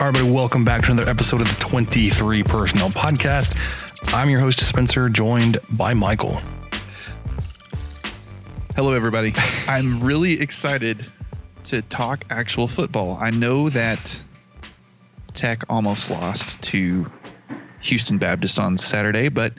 [0.00, 3.54] Everybody, welcome back to another episode of the 23 Personnel Podcast.
[4.14, 6.40] I'm your host, Spencer, joined by Michael.
[8.74, 9.34] Hello, everybody.
[9.68, 11.04] I'm really excited
[11.64, 13.18] to talk actual football.
[13.20, 14.22] I know that
[15.34, 17.04] Tech almost lost to
[17.82, 19.52] Houston Baptist on Saturday, but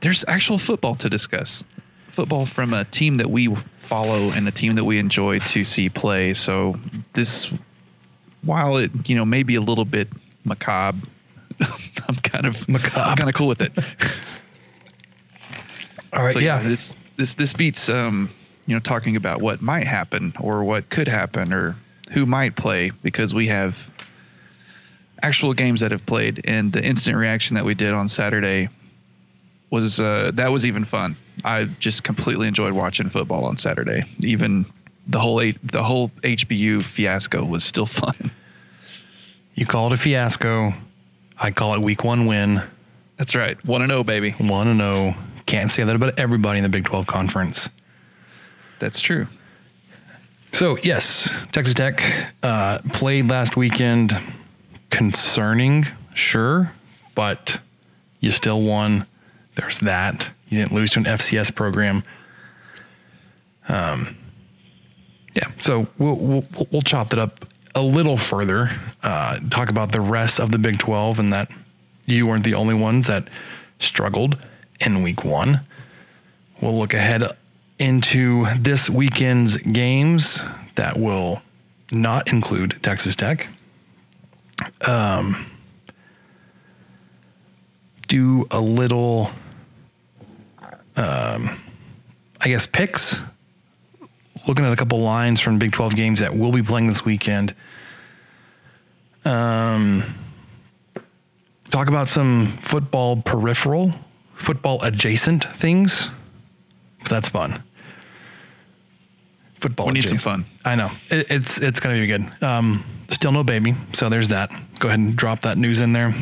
[0.00, 1.64] there's actual football to discuss.
[2.12, 5.90] Football from a team that we follow and a team that we enjoy to see
[5.90, 6.32] play.
[6.32, 6.80] So
[7.12, 7.52] this
[8.46, 10.08] while it you know may be a little bit
[10.44, 11.06] macabre,
[12.08, 13.00] I'm kind of Macabre.
[13.00, 13.72] I'm kind of cool with it.
[16.12, 16.62] All right, so yeah.
[16.62, 18.30] this this this beats um
[18.66, 21.76] you know talking about what might happen or what could happen or
[22.12, 23.90] who might play because we have
[25.22, 28.68] actual games that have played and the instant reaction that we did on Saturday
[29.70, 31.16] was uh that was even fun.
[31.44, 34.04] I just completely enjoyed watching football on Saturday.
[34.20, 34.66] Even
[35.06, 38.30] the whole eight, the whole HBU fiasco was still fun.
[39.56, 40.74] You call it a fiasco.
[41.38, 42.62] I call it week one win.
[43.16, 43.62] That's right.
[43.64, 44.30] 1 and 0 baby.
[44.32, 45.14] 1 and 0.
[45.46, 47.70] Can't say that about everybody in the Big 12 conference.
[48.78, 49.26] That's true.
[50.52, 52.02] So, yes, Texas Tech
[52.42, 54.16] uh, played last weekend.
[54.90, 55.84] Concerning,
[56.14, 56.72] sure,
[57.14, 57.58] but
[58.20, 59.06] you still won.
[59.56, 60.30] There's that.
[60.48, 62.04] You didn't lose to an FCS program.
[63.68, 64.16] Um,
[65.34, 67.44] yeah, so we'll, we'll, we'll chop that up
[67.76, 68.70] a little further,
[69.02, 71.50] uh, talk about the rest of the Big 12 and that
[72.06, 73.28] you weren't the only ones that
[73.78, 74.38] struggled
[74.80, 75.60] in week one.
[76.60, 77.36] We'll look ahead
[77.78, 80.42] into this weekend's games
[80.76, 81.42] that will
[81.92, 83.46] not include Texas Tech.
[84.86, 85.44] Um,
[88.08, 89.30] do a little,
[90.96, 91.60] um,
[92.40, 93.18] I guess, picks.
[94.46, 97.54] Looking at a couple lines from Big 12 games that we'll be playing this weekend.
[99.24, 100.04] Um,
[101.70, 103.92] talk about some football peripheral,
[104.34, 106.08] football adjacent things.
[107.08, 107.62] That's fun.
[109.60, 109.86] Football.
[109.86, 110.46] We need some adjacent.
[110.46, 110.60] fun.
[110.64, 112.30] I know it, it's it's gonna be good.
[112.40, 114.50] Um, still no baby, so there's that.
[114.78, 116.14] Go ahead and drop that news in there.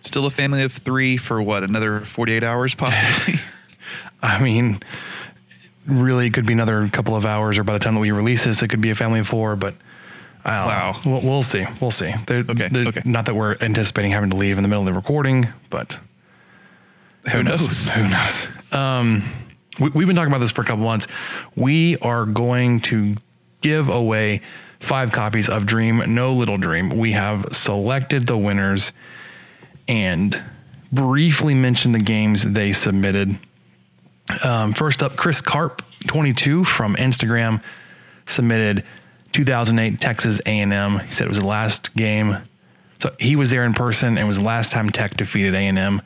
[0.00, 1.62] Still a family of 3 for what?
[1.62, 3.40] Another 48 hours possibly.
[4.22, 4.80] I mean,
[5.86, 8.44] really, it could be another couple of hours, or by the time that we release
[8.44, 9.56] this, it could be a family of four.
[9.56, 9.74] But
[10.44, 10.92] I don't Wow.
[11.04, 11.10] know.
[11.12, 11.64] We'll, we'll see.
[11.80, 12.12] We'll see.
[12.26, 13.02] There- Okay, there- okay.
[13.04, 15.98] Not that we're anticipating having to leave in the middle of the recording, but
[17.32, 17.88] Who knows?
[17.90, 18.46] Who knows?
[18.72, 19.22] Um,
[19.80, 21.06] we, we've been talking about this for a couple months.
[21.56, 23.16] We are going to
[23.62, 24.42] give away
[24.80, 26.90] five copies of Dream No Little Dream.
[26.98, 28.92] We have selected the winners
[29.88, 30.40] and
[30.92, 33.36] briefly mentioned the games they submitted.
[34.42, 37.62] Um, first up, Chris Carp, 22 from Instagram,
[38.26, 38.84] submitted
[39.32, 40.98] 2008 Texas A&M.
[41.00, 42.36] He said it was the last game.
[43.00, 46.00] So he was there in person and was the last time Tech defeated A&M.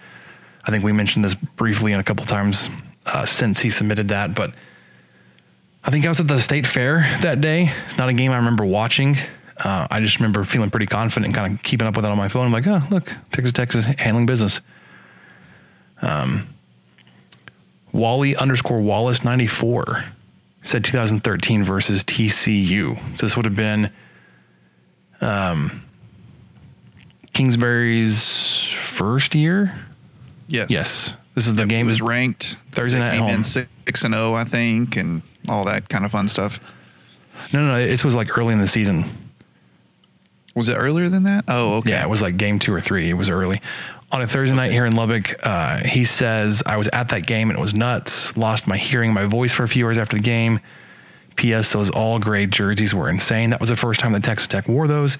[0.65, 2.69] I think we mentioned this briefly in a couple times
[3.07, 4.53] uh, since he submitted that, but
[5.85, 7.71] I think I was at the state fair that day.
[7.87, 9.17] It's not a game I remember watching.
[9.57, 12.17] Uh, I just remember feeling pretty confident and kind of keeping up with it on
[12.17, 12.47] my phone.
[12.47, 14.61] I'm like, oh, look, Texas Texas handling business.
[16.03, 16.49] Um,
[17.93, 20.05] Wally underscore Wallace 94
[20.63, 22.99] said 2013 versus TCU.
[23.17, 23.91] So this would have been
[25.21, 25.83] um,
[27.33, 29.73] Kingsbury's first year.
[30.49, 30.71] yes.
[30.71, 31.87] Yes, this is the It game.
[31.87, 33.43] was ranked Thursday night at in home.
[33.43, 36.61] six and zero, I think, and all that kind of fun stuff.
[37.53, 37.79] No, no, no.
[37.79, 39.05] It was like early in the season.
[40.55, 41.45] Was it earlier than that?
[41.47, 41.91] Oh, okay.
[41.91, 43.09] Yeah, it was like game two or three.
[43.09, 43.61] It was early.
[44.11, 47.51] On a Thursday night here in Lubbock, uh, he says, I was at that game
[47.51, 48.35] and it was nuts.
[48.39, 50.61] Lost my hearing, my voice for a few hours after the game.
[51.37, 51.73] P.S.
[51.73, 53.51] Those all gray jerseys were insane.
[53.51, 55.19] That was the first time that Texas Tech wore those.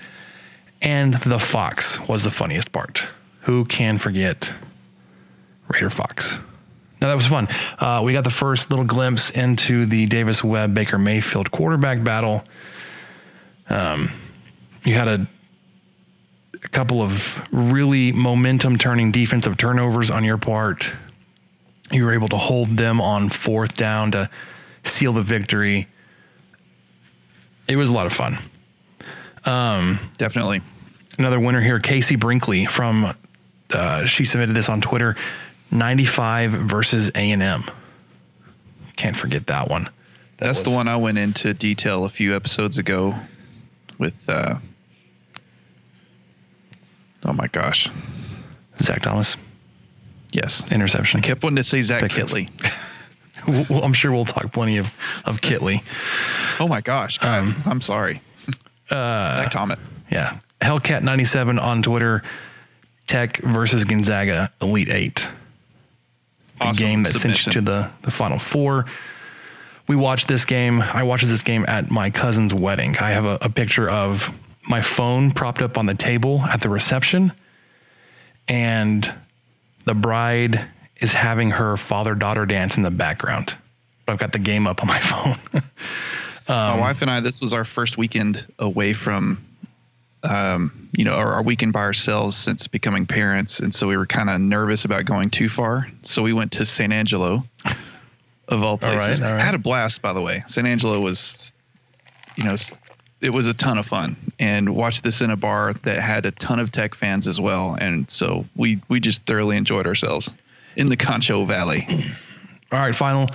[0.81, 3.07] And the Fox was the funniest part.
[3.43, 4.53] Who can forget
[5.69, 6.39] Raider Fox?
[7.01, 7.47] Now that was fun.
[7.79, 12.43] Uh, we got the first little glimpse into the Davis Webb Baker Mayfield quarterback battle.
[13.69, 14.11] Um,
[14.85, 15.27] you had a,
[16.69, 20.93] a couple of really momentum turning defensive turnovers on your part.
[21.91, 24.29] You were able to hold them on fourth down to
[24.85, 25.87] seal the victory.
[27.67, 28.39] It was a lot of fun.
[30.19, 30.61] Definitely.
[31.19, 33.15] Another winner here, Casey Brinkley from.
[33.71, 35.17] Uh, she submitted this on Twitter.
[35.71, 37.65] 95 versus A and M.
[38.97, 39.85] Can't forget that one.
[40.39, 43.15] That That's the one I went into detail a few episodes ago
[43.99, 44.57] with uh
[47.25, 47.89] Oh my gosh.
[48.81, 49.37] Zach Thomas
[50.33, 50.65] Yes.
[50.71, 51.21] interception.
[51.21, 52.33] I kept wanting to say Zach Fixes.
[52.33, 52.49] Kittley.
[53.47, 54.89] Well, I'm sure we'll talk plenty of
[55.25, 55.83] of Kittley.
[56.61, 57.57] Oh my gosh, guys.
[57.59, 58.21] Um, I'm sorry.
[58.91, 59.91] uh, Zach Thomas.
[60.11, 62.23] Yeah, Hellcat97 on Twitter.
[63.07, 65.29] Tech versus Gonzaga Elite Eight.
[66.59, 68.85] the Awesome game that sent you to the, the final four.
[69.87, 70.83] We watched this game.
[70.83, 72.99] I watched this game at my cousin's wedding.
[72.99, 74.31] I have a, a picture of
[74.69, 77.33] my phone propped up on the table at the reception,
[78.49, 79.13] and
[79.85, 80.67] the bride
[81.01, 83.57] is having her father daughter dance in the background.
[84.07, 85.37] But I've got the game up on my phone.
[86.49, 89.45] My Um, wife and I, this was our first weekend away from,
[90.23, 93.61] um, you know, our, our weekend by ourselves since becoming parents.
[93.61, 95.87] And so we were kind of nervous about going too far.
[96.03, 97.45] So we went to San Angelo,
[98.49, 99.21] of all places.
[99.21, 99.41] all right.
[99.41, 100.43] I had a blast, by the way.
[100.47, 101.53] San Angelo was,
[102.37, 102.57] you know,
[103.21, 104.17] it was a ton of fun.
[104.39, 107.77] And watched this in a bar that had a ton of tech fans as well.
[107.81, 110.31] And so we, we just thoroughly enjoyed ourselves
[110.77, 111.87] in the Concho Valley.
[112.73, 113.29] All right, final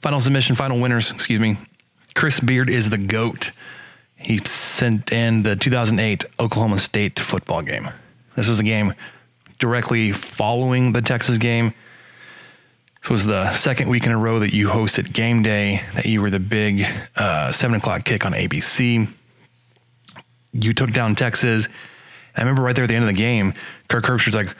[0.00, 1.56] final submission, final winners, excuse me.
[2.14, 3.52] Chris Beard is the GOAT.
[4.16, 7.88] He sent in the 2008 Oklahoma State football game.
[8.34, 8.94] This was the game
[9.58, 11.72] directly following the Texas game.
[13.02, 16.20] This was the second week in a row that you hosted game day, that you
[16.20, 16.86] were the big
[17.16, 19.08] uh, 7 o'clock kick on ABC.
[20.52, 21.68] You took down Texas.
[22.36, 23.54] I remember right there at the end of the game,
[23.88, 24.54] Kirk Herbstreit's like,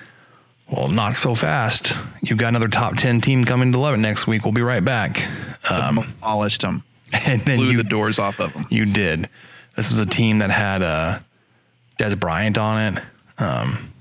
[0.71, 1.95] well, not so fast.
[2.23, 4.45] You've got another top 10 team coming to Lubbock next week.
[4.45, 5.27] We'll be right back.
[5.71, 8.67] Um, Demolished them, and then blew you, the doors off of them.
[8.71, 9.29] you did.
[9.77, 11.19] This was a team that had uh,
[11.99, 13.03] Dez Bryant on it.
[13.39, 13.93] Um,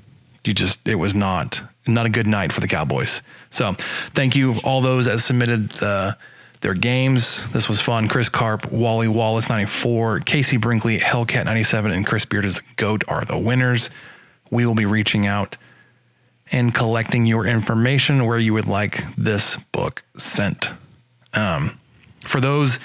[0.43, 3.21] you just, it was not not a good night for the Cowboys.
[3.49, 3.73] So
[4.13, 6.13] thank you all those that submitted uh,
[6.61, 7.49] their games.
[7.51, 8.07] This was fun.
[8.07, 13.03] Chris Carp, Wally Wallace 94, Casey Brinkley, Hellcat 97, and Chris Beard as the GOAT
[13.07, 13.89] are the winners.
[14.49, 15.57] We will be reaching out
[16.51, 20.69] and collecting your information where you would like this book sent.
[21.33, 21.79] Um,
[22.25, 22.77] for those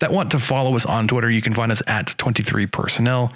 [0.00, 3.32] that want to follow us on Twitter, you can find us at 23 personnel.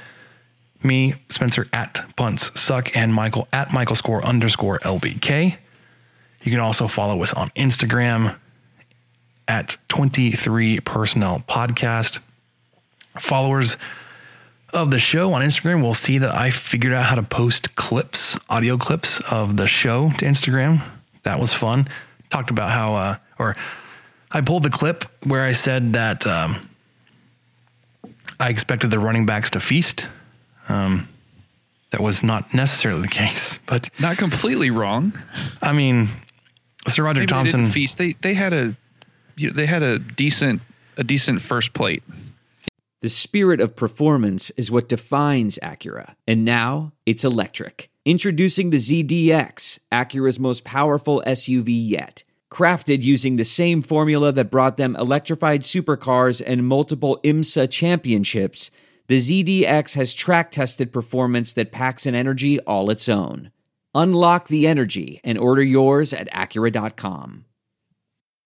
[0.82, 5.56] Me, Spencer at punts suck, and Michael at Michael score underscore LBK.
[6.42, 8.36] You can also follow us on Instagram
[9.48, 12.18] at 23 personnel podcast.
[13.18, 13.76] Followers
[14.72, 18.38] of the show on Instagram will see that I figured out how to post clips,
[18.48, 20.82] audio clips of the show to Instagram.
[21.22, 21.88] That was fun.
[22.30, 23.56] Talked about how, uh, or
[24.32, 26.68] I pulled the clip where I said that um,
[28.38, 30.06] I expected the running backs to feast.
[30.68, 31.08] Um,
[31.90, 35.12] that was not necessarily the case, but Not completely wrong.
[35.62, 36.08] I mean,
[36.86, 37.60] SaRodorick Maybe they Thompson.
[37.62, 37.96] didn't feast.
[37.98, 38.76] They they had a
[39.36, 40.62] they had a decent
[40.96, 42.02] a decent first plate.
[43.02, 46.14] The spirit of performance is what defines Acura.
[46.26, 47.90] And now it's electric.
[48.04, 52.24] Introducing the ZDX, Acura's most powerful SUV yet.
[52.50, 58.70] Crafted using the same formula that brought them electrified supercars and multiple IMSA championships,
[59.08, 63.50] the ZDX has track tested performance that packs an energy all its own.
[63.94, 67.45] Unlock the energy and order yours at Acura.com.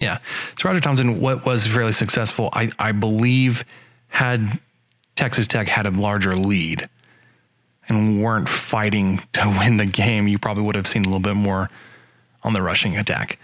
[0.00, 0.18] Yeah.
[0.56, 3.64] SaRodorick Thompson, what was fairly successful, I, I believe,
[4.08, 4.60] had
[5.16, 6.88] Texas Tech had a larger lead
[7.88, 11.36] and weren't fighting to win the game, you probably would have seen a little bit
[11.36, 11.70] more
[12.42, 13.38] on the rushing attack.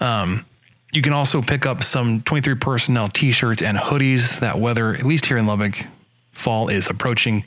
[0.00, 0.44] Um,
[0.92, 5.04] you can also pick up some 23 personnel t shirts and hoodies that weather, at
[5.04, 5.84] least here in Lubbock,
[6.32, 7.44] fall is approaching.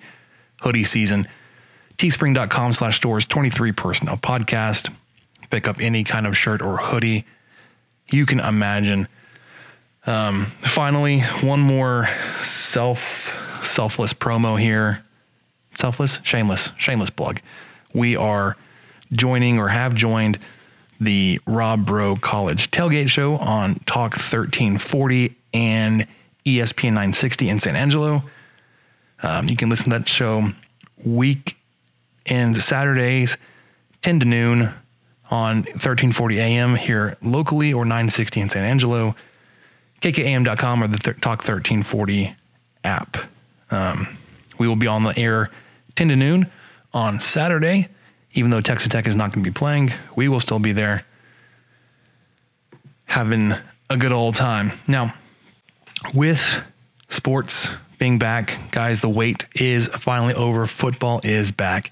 [0.62, 1.28] hoodie season.
[1.98, 4.92] Teespring.com slash stores 23 personnel podcast.
[5.50, 7.26] Pick up any kind of shirt or hoodie
[8.14, 9.08] you can imagine.
[10.06, 12.08] Um, finally, one more
[12.40, 15.04] self selfless promo here.
[15.76, 17.42] Selfless, shameless, shameless plug.
[17.94, 18.56] We are
[19.12, 20.38] joining or have joined
[21.02, 26.08] the Rob Bro College Tailgate Show on Talk 1340 and
[26.46, 28.24] ESPN 960 in San Angelo.
[29.24, 30.50] Um, you can listen to that show
[31.04, 31.58] week
[32.26, 33.38] and Saturdays,
[34.02, 34.74] 10 to noon
[35.34, 39.16] on 1340 AM here locally or 960 in San Angelo,
[40.00, 42.36] kkam.com or the th- Talk 1340
[42.84, 43.18] app.
[43.72, 44.16] Um,
[44.60, 45.50] we will be on the air
[45.96, 46.52] 10 to noon
[46.94, 47.88] on Saturday.
[48.34, 51.04] Even though Texas Tech is not going to be playing, we will still be there
[53.06, 53.56] having
[53.90, 54.72] a good old time.
[54.88, 55.16] Now,
[56.14, 56.62] with
[57.10, 60.68] sports being back, guys, the wait is finally over.
[60.68, 61.90] Football is back.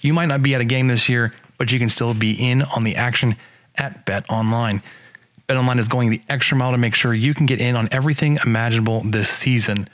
[0.00, 2.62] You might not be at a game this year, but you can still be in
[2.62, 3.36] on the action
[3.76, 4.82] at Bet Online.
[5.46, 7.86] Bet Online is going the extra mile to make sure you can get in on
[7.92, 9.86] everything imaginable this season.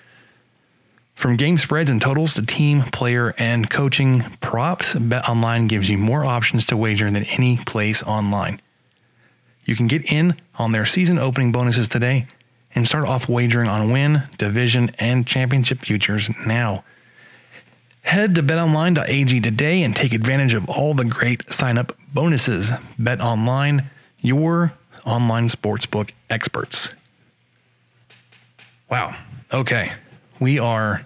[1.17, 5.99] From game spreads and totals to team, player, and coaching props, Bet Online gives you
[5.99, 8.61] more options to wager than any place online.
[9.65, 12.29] You can get in on their season opening bonuses today
[12.77, 16.85] and start off wagering on win, division, and championship futures now.
[18.07, 22.71] Head to betonline.ag today and take advantage of all the great sign up bonuses.
[23.01, 24.73] Bet Online, your
[25.05, 26.91] online sportsbook experts.
[28.89, 29.17] Wow.
[29.53, 29.91] Okay.
[30.39, 31.05] We are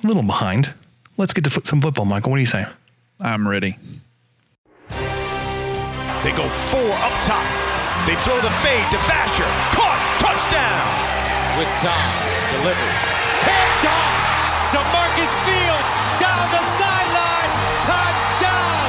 [0.00, 0.72] a little behind.
[1.16, 2.30] Let's get to foot- some football, Michael.
[2.30, 2.64] What do you say?
[3.20, 3.76] I'm ready.
[4.90, 7.42] They go four up top.
[8.06, 9.50] They throw the fade to Vasher.
[9.74, 9.98] Caught.
[10.22, 10.86] Touchdown.
[11.58, 12.14] With time.
[12.62, 12.94] Delivery.
[13.42, 14.20] Picked off.
[15.16, 15.90] DeMarcus Fields
[16.22, 17.50] down the sideline.
[17.82, 18.86] Touchdown.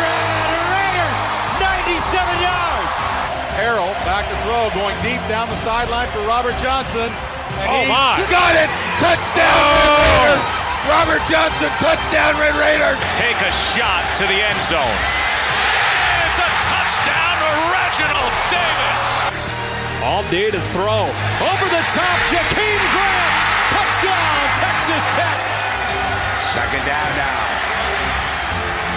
[0.00, 1.18] Red Raiders.
[1.60, 2.94] 97 yards.
[3.58, 7.10] Harrell back to throw, going deep down the sideline for Robert Johnson.
[7.10, 8.16] And Oh, he my.
[8.30, 8.70] got it!
[9.02, 9.98] Touchdown, Red oh.
[9.98, 10.44] Raiders!
[10.88, 12.96] Robert Johnson, touchdown, Red Raiders!
[13.12, 14.98] Take a shot to the end zone.
[16.28, 19.02] It's a touchdown to Reginald Davis.
[20.06, 21.10] All day to throw.
[21.42, 23.32] Over the top, Jakeem Grant.
[23.74, 25.37] Touchdown, Texas Tech.
[26.48, 27.40] Second down now.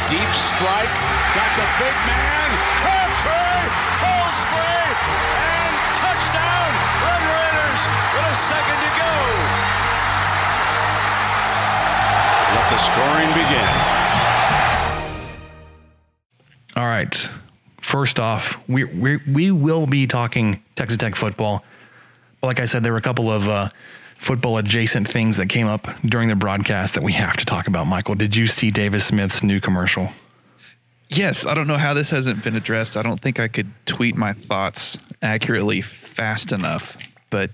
[0.08, 0.94] Deep strike.
[1.36, 2.48] Got the big man.
[2.80, 3.60] Country.
[4.00, 4.88] Pulls free.
[5.36, 6.72] And touchdown.
[7.04, 7.82] Red Raiders
[8.16, 9.14] with a second to go.
[12.56, 13.74] Let the scoring begin.
[16.78, 17.30] All right.
[17.82, 21.66] First off, we we we will be talking Texas Tech football.
[22.40, 23.70] But like I said, there were a couple of uh,
[24.22, 27.88] football adjacent things that came up during the broadcast that we have to talk about.
[27.88, 30.10] Michael, did you see Davis Smith's new commercial?
[31.10, 32.98] Yes, I don't know how this hasn't been addressed.
[32.98, 36.96] I don't think I could tweet my thoughts accurately fast enough,
[37.32, 37.50] but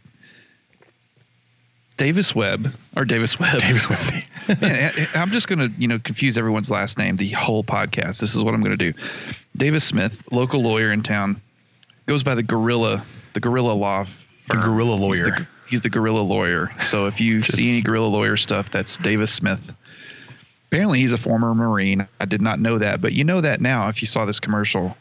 [1.96, 3.62] Davis Webb or Davis Webb.
[3.62, 4.60] Davis Webb.
[4.62, 8.20] Man, I'm just going to, you know, confuse everyone's last name the whole podcast.
[8.20, 9.00] This is what I'm going to do.
[9.56, 11.42] Davis Smith, local lawyer in town,
[12.08, 14.04] goes by the Gorilla, the Gorilla Law.
[14.04, 14.60] Firm.
[14.60, 15.32] The Gorilla Lawyer.
[15.32, 16.72] the, he's the Gorilla Lawyer.
[16.80, 19.72] So if you Just- see any Gorilla Lawyer stuff, that's Davis Smith.
[20.70, 22.08] Apparently, he's a former Marine.
[22.20, 24.98] I did not know that, but you know that now if you saw this commercial,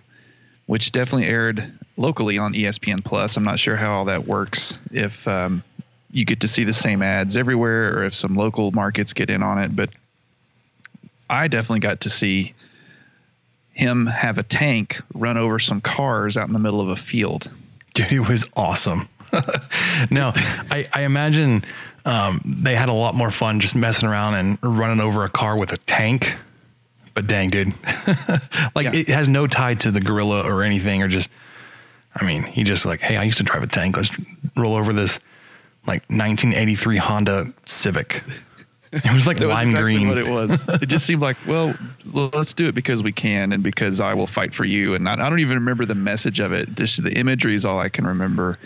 [0.66, 3.36] which definitely aired locally on ESPN Plus.
[3.36, 4.78] I'm not sure how all that works.
[4.92, 5.62] If um,
[6.12, 9.42] you get to see the same ads everywhere, or if some local markets get in
[9.42, 9.90] on it, but
[11.28, 12.54] I definitely got to see
[13.72, 17.50] him have a tank run over some cars out in the middle of a field.
[17.94, 19.08] Dude, it was awesome.
[20.10, 20.32] now,
[20.70, 21.64] I, I imagine
[22.04, 25.56] um, they had a lot more fun just messing around and running over a car
[25.56, 26.34] with a tank.
[27.14, 27.68] But dang, dude,
[28.74, 28.92] like Yeah.
[28.94, 31.30] it has no tie to the gorilla or anything, or just,
[32.14, 33.96] I mean, he just like, hey, I used to drive a tank.
[33.96, 34.10] Let's
[34.54, 35.18] roll over this
[35.86, 38.22] like 1983 Honda Civic.
[38.92, 40.08] It was like That was lime exactly green.
[40.08, 40.66] what it was.
[40.82, 41.74] it just seemed like, well,
[42.12, 44.94] let's do it because we can and because I will fight for you.
[44.94, 46.74] And I, I don't even remember the message of it.
[46.76, 48.58] Just the imagery is all I can remember.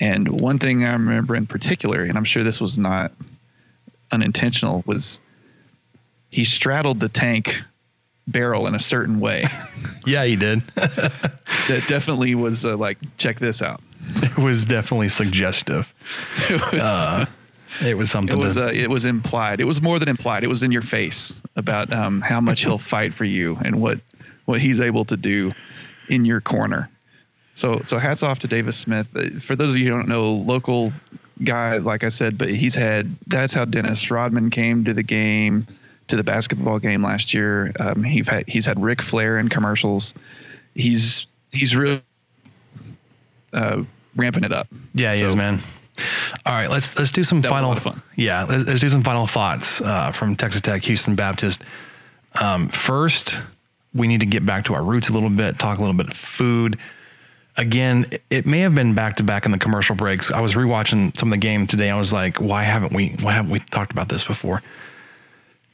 [0.00, 3.12] And one thing I remember in particular, and I'm sure this was not
[4.10, 5.20] unintentional, was
[6.30, 7.60] he straddled the tank
[8.26, 9.44] barrel in a certain way
[10.06, 10.60] yeah, he did.
[10.76, 13.80] that definitely was uh, like, check this out.
[14.22, 15.92] it was definitely suggestive.
[16.50, 17.26] It was, Uh,
[17.84, 18.36] it was something.
[18.38, 19.60] it was to, uh, it was implied.
[19.60, 20.44] It was more than implied.
[20.44, 23.98] It was in your face about um, how much he'll fight for you and what
[24.44, 25.52] what he's able to do
[26.08, 26.90] in your corner.
[27.54, 29.06] So so hats off to Davis Smith.
[29.14, 30.92] Uh, For those of you who don't know, local
[31.44, 33.14] guy, like I said, but he's had.
[33.26, 35.66] That's how Dennis Rodman came to the game,
[36.08, 37.72] to the basketball game last year.
[37.78, 40.14] Um, he's had he's had Ric Flair in commercials.
[40.74, 42.00] He's he's really
[43.52, 43.82] uh,
[44.16, 44.68] ramping it up.
[44.94, 45.60] Yeah, he So- is, man.
[46.46, 47.98] All right, let's let's do some That was a final.
[48.16, 51.62] Yeah, let's, let's do some final thoughts uh, from Texas Tech, Houston Baptist.
[52.40, 53.38] Um, first,
[53.92, 56.08] we need to get back to our roots a little bit, talk a little bit
[56.08, 56.78] of food.
[57.56, 60.30] Again, it- may have been back to back in the commercial breaks.
[60.30, 61.90] I was rewatching some of the game today.
[61.90, 64.62] I was like, why haven't we why haven't we talked about this before?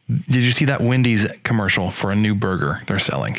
[0.09, 3.37] Did you see that Wendy's commercial for a new burger they're selling?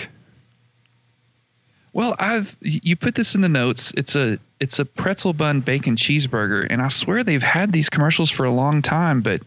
[1.94, 3.92] Well, I've you put this in the notes.
[3.98, 8.30] It's a it's a pretzel bun bacon cheeseburger, and I swear they've had these commercials
[8.30, 9.42] for a long time, but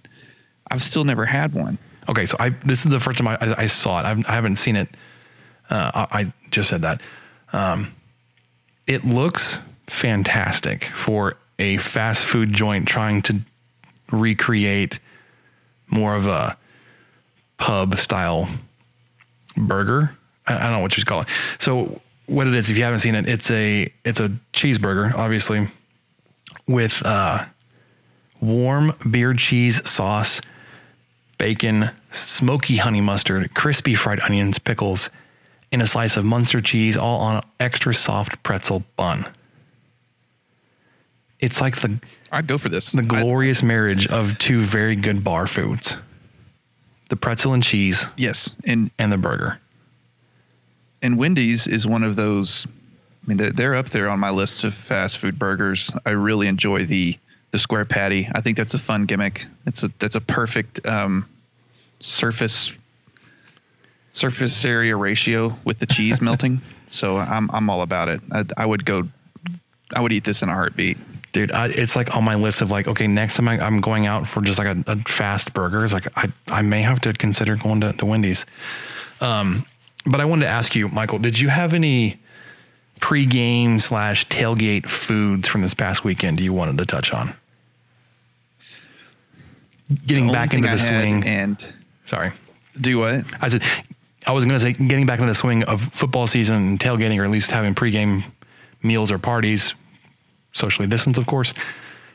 [0.71, 1.79] I've still never had one.
[2.09, 4.05] Okay, so I this is the first time I, I, I saw it.
[4.05, 4.89] I've, I haven't seen it.
[5.71, 7.01] Uh, I, I just said that.
[7.53, 7.95] Um,
[8.93, 13.41] it looks fantastic for a fast food joint trying to
[14.11, 14.99] recreate
[15.89, 16.57] more of a
[17.57, 18.49] pub style
[19.57, 20.11] burger.
[20.47, 21.29] I, don't know what you call it.
[21.59, 25.69] So what it is, if you haven't seen it, it's a it's a cheeseburger, obviously,
[26.67, 27.45] with uh,
[28.41, 30.41] warm beer cheese sauce
[31.39, 35.11] bacon, smoky honey mustard, crispy fried onions, pickles,
[35.73, 39.27] and a slice of Munster cheese, all on an extra soft pretzel bun.
[41.41, 41.99] It's like the
[42.31, 42.93] I'd go for this.
[42.93, 45.97] the glorious marriage of two very good bar foods:
[47.09, 49.59] the pretzel and cheese, yes, and and the burger.
[51.01, 52.67] and Wendy's is one of those.
[52.67, 55.91] I mean, they're, they're up there on my list of fast food burgers.
[56.07, 57.19] I really enjoy the
[57.51, 58.29] the square patty.
[58.35, 59.47] I think that's a fun gimmick.
[59.67, 61.29] It's a that's a perfect um,
[62.01, 62.73] surface
[64.13, 66.61] surface area ratio with the cheese melting.
[66.87, 68.21] So I'm I'm all about it.
[68.31, 69.05] I, I would go.
[69.95, 70.97] I would eat this in a heartbeat.
[71.33, 74.07] Dude, I, it's like on my list of like, okay, next time I, I'm going
[74.07, 77.13] out for just like a, a fast burger, it's like I, I may have to
[77.15, 78.45] consider going to, to Wendy's.
[79.23, 79.65] Um,
[80.05, 82.19] but I wanted to ask you, Michael, did you have any
[83.01, 87.35] pre-game slash tailgate foods from this past weekend you wanted to touch on?
[90.07, 91.25] Getting back into the I swing.
[91.27, 91.57] and
[92.07, 92.33] Sorry.
[92.81, 93.25] do what?
[93.41, 93.63] I said,
[94.27, 97.19] I was going to say, getting back into the swing of football season and tailgating,
[97.19, 98.25] or at least having pregame
[98.83, 99.75] meals or parties,
[100.53, 101.55] socially distanced, of course.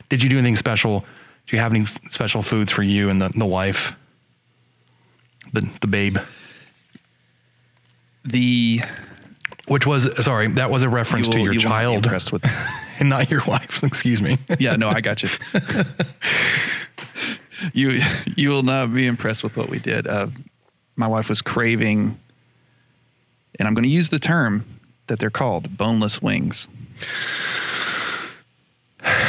[0.08, 1.04] Did you do anything special?
[1.46, 3.94] Do you have any special foods for you and the, the wife,
[5.52, 6.18] the the babe?
[8.24, 8.82] The
[9.66, 12.44] Which was sorry, that was a reference you to your you will child impressed with.
[12.98, 13.82] and not your wife.
[13.82, 14.38] Excuse me.
[14.58, 15.28] yeah, no, I got you.
[17.72, 18.02] you
[18.36, 20.06] you will not be impressed with what we did.
[20.06, 20.28] Uh,
[20.98, 22.18] my wife was craving,
[23.58, 24.64] and I'm going to use the term
[25.06, 26.68] that they're called boneless wings.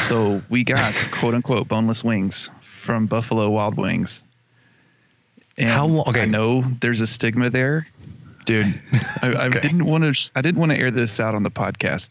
[0.01, 2.49] So we got quote unquote boneless wings
[2.81, 4.23] from Buffalo Wild Wings.
[5.57, 6.05] And How long?
[6.09, 6.21] okay.
[6.23, 7.87] I know there's a stigma there.
[8.45, 8.67] Dude,
[9.21, 9.59] I, I Okay.
[9.59, 10.31] didn't want to.
[10.35, 12.09] I didn't want to air this out on the podcast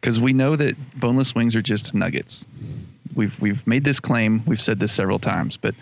[0.00, 2.46] because we know that boneless wings are just nuggets.
[3.14, 4.42] We've we've made this claim.
[4.46, 5.74] We've said this several times, but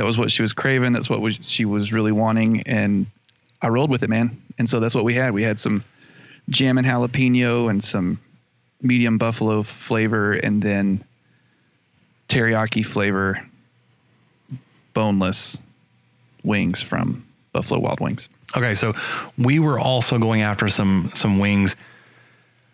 [0.00, 0.94] that was what she was craving.
[0.94, 3.04] That's what was, she was really wanting, and
[3.60, 4.40] I rolled with it, man.
[4.58, 5.34] And so that's what we had.
[5.34, 5.84] We had some
[6.48, 8.18] Jammin' Jalapeno and some
[8.80, 11.04] medium buffalo flavor, and then
[12.30, 13.46] teriyaki flavor,
[14.94, 15.58] boneless
[16.44, 18.30] wings from Buffalo Wild Wings.
[18.56, 18.94] Okay, so
[19.36, 21.76] we were also going after some some wings.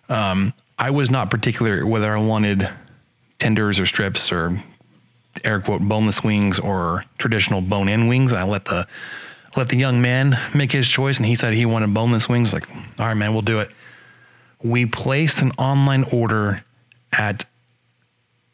[0.09, 2.69] Um, I was not particular whether I wanted
[3.41, 4.63] tenders or strips or
[5.45, 8.33] air quote boneless wings or traditional bone in wings.
[8.33, 8.87] I let the
[9.57, 12.53] let the young man make his choice, and he said he wanted boneless wings.
[12.53, 12.69] Like,
[13.01, 13.71] all right, man, we'll do it.
[14.63, 16.65] We placed an online order
[17.13, 17.45] at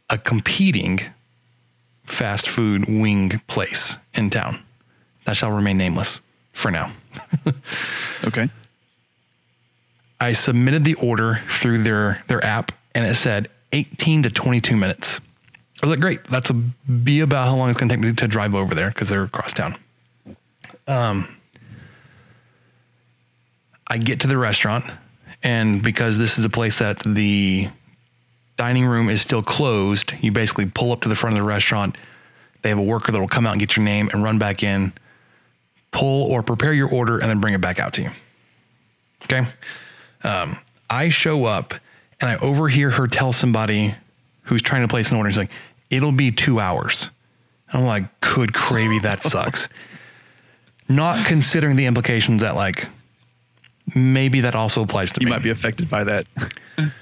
[0.09, 1.01] a competing
[2.05, 4.63] fast food wing place in town.
[5.25, 6.21] That shall remain nameless
[6.53, 6.93] for now.
[8.25, 8.49] Okay.
[10.21, 15.21] I submitted the order through their their app and it said 18 to 22 minutes.
[15.83, 16.25] I was like, great.
[16.29, 18.89] That's a be about how long it's going to take me to drive over there
[18.89, 19.77] because they're across town.
[20.87, 21.37] Um,
[23.89, 24.85] I get to the restaurant,
[25.43, 27.69] and because this is a place that the
[28.57, 31.97] dining room is still closed, you basically pull up to the front of the restaurant.
[32.63, 34.63] They have a worker that will come out and get your name and run back
[34.63, 34.93] in,
[35.91, 38.11] pull or prepare your order, and then bring it back out to you.
[39.25, 39.47] Okay.
[40.23, 41.75] Um, I show up
[42.21, 43.97] and I overhear her tell somebody
[44.45, 45.51] who's trying to place an order, he's like,
[45.93, 47.11] it'll be two hours.
[47.73, 49.69] I'm like, good gravy, that sucks.
[50.89, 52.87] Not considering the implications that, like,
[53.95, 55.31] maybe that also applies to You me.
[55.33, 56.27] might be affected by that.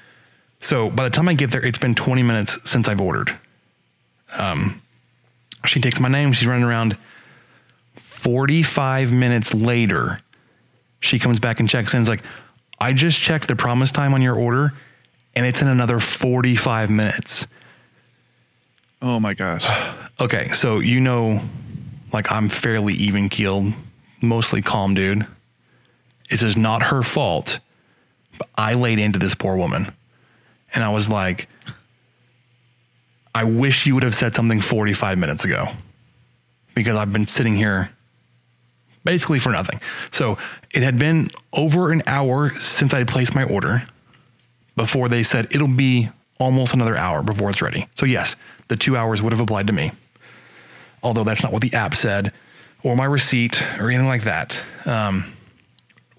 [0.62, 3.34] So by the time I get there, it's been 20 minutes since I've ordered.
[4.36, 4.82] Um,
[5.64, 6.34] she takes my name.
[6.34, 6.98] She's running around.
[7.96, 10.20] 45 minutes later,
[11.00, 12.00] she comes back and checks in.
[12.00, 12.22] It's like,
[12.78, 14.74] I just checked the promise time on your order
[15.34, 17.46] and it's in another 45 minutes.
[19.02, 19.64] Oh my gosh.
[20.20, 20.50] Okay.
[20.50, 21.40] So, you know,
[22.12, 23.72] like I'm fairly even keeled,
[24.20, 25.26] mostly calm dude.
[26.28, 27.58] This is not her fault.
[28.36, 29.90] But I laid into this poor woman
[30.74, 31.48] and I was like,
[33.34, 35.68] I wish you would have said something 45 minutes ago
[36.74, 37.88] because I've been sitting here
[39.04, 39.80] basically for nothing.
[40.10, 40.36] So
[40.70, 43.84] it had been over an hour since I placed my order
[44.76, 46.10] before they said it'll be
[46.40, 47.86] almost another hour before it's ready.
[47.94, 48.34] So, yes,
[48.66, 49.92] the two hours would have applied to me,
[51.02, 52.32] although that's not what the app said
[52.82, 54.60] or my receipt or anything like that.
[54.86, 55.32] Um,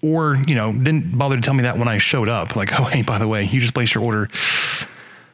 [0.02, 2.56] or, you know, didn't bother to tell me that when I showed up.
[2.56, 4.28] Like, oh, hey, by the way, you just placed your order.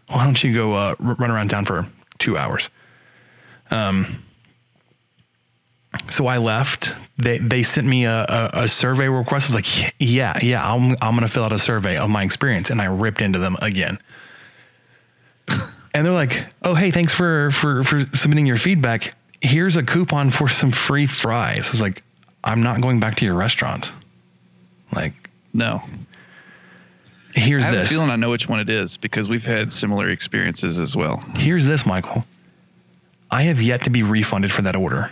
[0.08, 1.86] Why don't you go uh, r- run around town for
[2.18, 2.70] two hours?
[3.70, 4.24] Um,
[6.08, 6.92] so I left.
[7.18, 9.46] They they sent me a, a, a survey request.
[9.46, 12.70] I was like, yeah, yeah, I'm I'm gonna fill out a survey of my experience,
[12.70, 13.98] and I ripped into them again.
[15.94, 19.14] And they're like, oh hey, thanks for for for submitting your feedback.
[19.40, 21.68] Here's a coupon for some free fries.
[21.68, 22.02] I was like,
[22.42, 23.92] I'm not going back to your restaurant.
[24.92, 25.12] Like,
[25.52, 25.82] no.
[27.34, 27.90] Here's I have this.
[27.90, 31.22] a feeling I know which one it is because we've had similar experiences as well.
[31.36, 32.24] Here's this, Michael.
[33.30, 35.10] I have yet to be refunded for that order.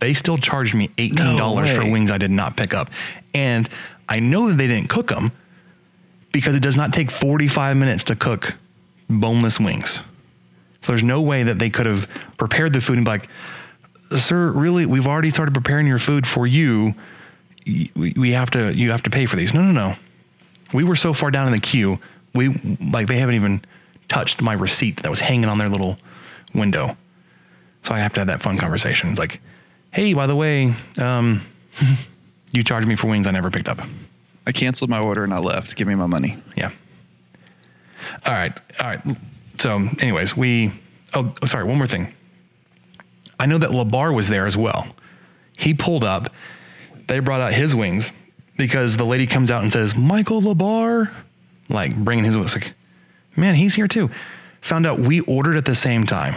[0.00, 2.90] They still charged me $18 No for wings I did not pick up.
[3.34, 3.68] And
[4.08, 5.30] I know that they didn't cook them
[6.32, 8.54] because it does not take 45 minutes to cook
[9.20, 10.02] boneless wings.
[10.82, 13.28] So there's no way that they could have prepared the food and be like,
[14.16, 16.94] sir, really, we've already started preparing your food for you.
[17.64, 19.54] We, we have to, you have to pay for these.
[19.54, 19.94] No, no, no.
[20.72, 21.98] We were so far down in the queue.
[22.34, 22.48] We
[22.90, 23.62] like, they haven't even
[24.08, 25.98] touched my receipt that was hanging on their little
[26.54, 26.96] window.
[27.82, 29.10] So I have to have that fun conversation.
[29.10, 29.40] It's like,
[29.92, 31.42] hey, by the way, um,
[32.52, 33.80] you charged me for wings I never picked up.
[34.46, 35.76] I canceled my order and I left.
[35.76, 36.36] Give me my money.
[36.56, 36.70] Yeah.
[38.26, 38.58] All right.
[38.80, 39.00] All right.
[39.58, 40.72] So, anyways, we.
[41.14, 41.64] Oh, oh, sorry.
[41.64, 42.12] One more thing.
[43.38, 44.86] I know that Labar was there as well.
[45.56, 46.32] He pulled up.
[47.08, 48.12] They brought out his wings
[48.56, 51.10] because the lady comes out and says, "Michael Labar,"
[51.68, 52.54] like bringing his wings.
[52.54, 52.72] Like,
[53.36, 54.10] man, he's here too.
[54.62, 56.36] Found out we ordered at the same time,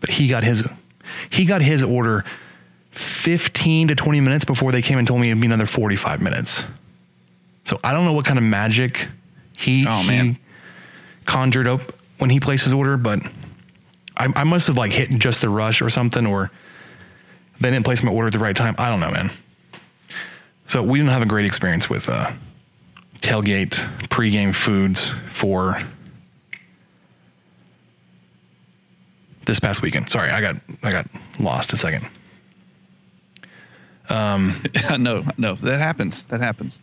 [0.00, 0.64] but he got his.
[1.30, 2.24] He got his order
[2.92, 6.64] 15 to 20 minutes before they came and told me it'd be another 45 minutes.
[7.64, 9.08] So I don't know what kind of magic
[9.60, 10.38] he, Oh, he man.
[11.26, 11.80] conjured up
[12.18, 13.20] when he placed his order, but
[14.16, 16.50] I, I must have like hit just the rush or something, or
[17.60, 18.74] they didn't place my order at the right time.
[18.78, 19.30] I don't know, man.
[20.66, 22.30] So we didn't have a great experience with uh,
[23.20, 23.72] tailgate
[24.08, 25.78] pregame foods for
[29.46, 30.08] this past weekend.
[30.08, 31.06] Sorry, I got I got
[31.38, 32.06] lost a second.
[34.08, 34.60] Um,
[34.98, 36.24] no, no, that happens.
[36.24, 36.80] That happens.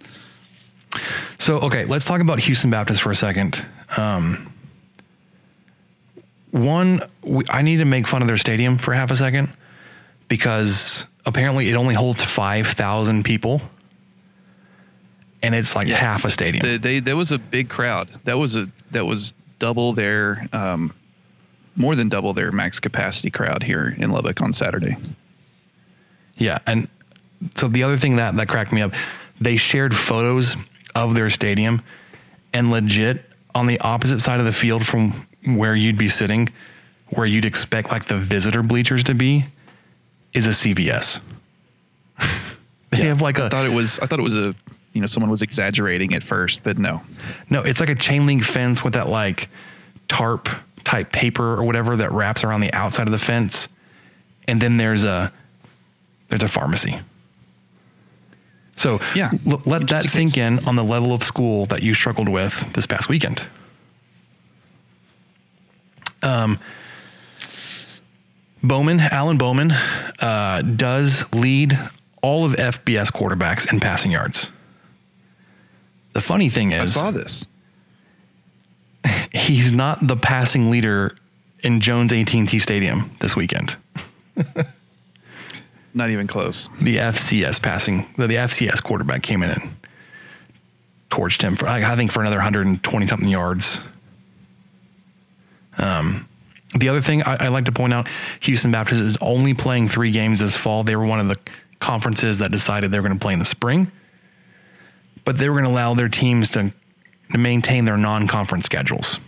[1.37, 3.63] So, okay, let's talk about Houston Baptist for a second.
[3.95, 4.51] Um,
[6.51, 9.51] one, we, I need to make fun of their stadium for half a second
[10.27, 13.61] because apparently it only holds 5,000 people
[15.43, 16.65] and it's like half a stadium.
[16.65, 18.09] They, they there was a big crowd.
[18.23, 20.93] That was a that was double their um,
[21.75, 24.97] more than double their max capacity crowd here in Lubbock on Saturday.
[26.37, 26.87] Yeah, and
[27.55, 28.93] so the other thing that that cracked me up,
[29.39, 30.55] they shared photos
[30.97, 31.81] of their stadium,
[32.53, 36.49] and legit on the opposite side of the field from where you'd be sitting,
[37.09, 39.45] where you'd expect like the visitor bleachers to be,
[40.33, 41.19] is a CVS.
[42.91, 44.55] they have like I a thought it was I thought it was a
[44.93, 47.01] you know someone was exaggerating at first, but no.
[47.49, 49.49] no, it's like a chain link fence with that like
[50.07, 50.49] tarp
[50.83, 53.67] type paper or whatever that wraps around the outside of the fence,
[54.47, 55.31] and then there's a
[56.29, 56.99] there's a pharmacy.
[58.77, 60.43] So Yeah, l- let that sink case.
[60.43, 63.43] in on the level of school that you struggled with this past weekend.
[66.23, 66.59] Um,
[68.63, 69.71] Bowman, Alan Bowman,
[70.19, 71.77] uh, does lead
[72.21, 74.49] all of FBS quarterbacks in passing yards.
[76.13, 77.45] The funny thing is, I saw this.
[79.33, 81.15] he's not the passing leader
[81.63, 83.75] in Jones AT&T Stadium this weekend.
[85.97, 86.69] Not even close.
[86.79, 89.75] The FCS passing, the, the FCS quarterback came in and
[91.09, 93.79] torched him for, I think, for another 120 something yards.
[95.79, 96.29] Um,
[96.75, 98.07] the other thing I, I like to point out,
[98.41, 100.83] Houston Baptist is only playing three games this fall.
[100.83, 101.39] They were one of the
[101.79, 103.91] conferences that decided they were going to play in the spring,
[105.25, 106.71] but they were going to allow their teams to,
[107.31, 109.19] to maintain their non-conference schedules.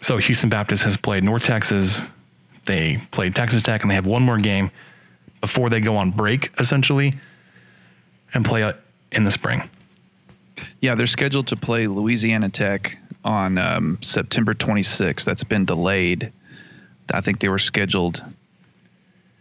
[0.00, 2.00] So Houston Baptist has played North Texas,
[2.64, 4.70] They played Texas Tech and they have one more game
[5.40, 7.14] before they go on break, essentially,
[8.34, 8.72] and play
[9.12, 9.62] in the spring.
[10.80, 15.24] Yeah, they're scheduled to play Louisiana Tech on um, September 26th.
[15.24, 16.32] That's been delayed.
[17.12, 18.22] I think they were scheduled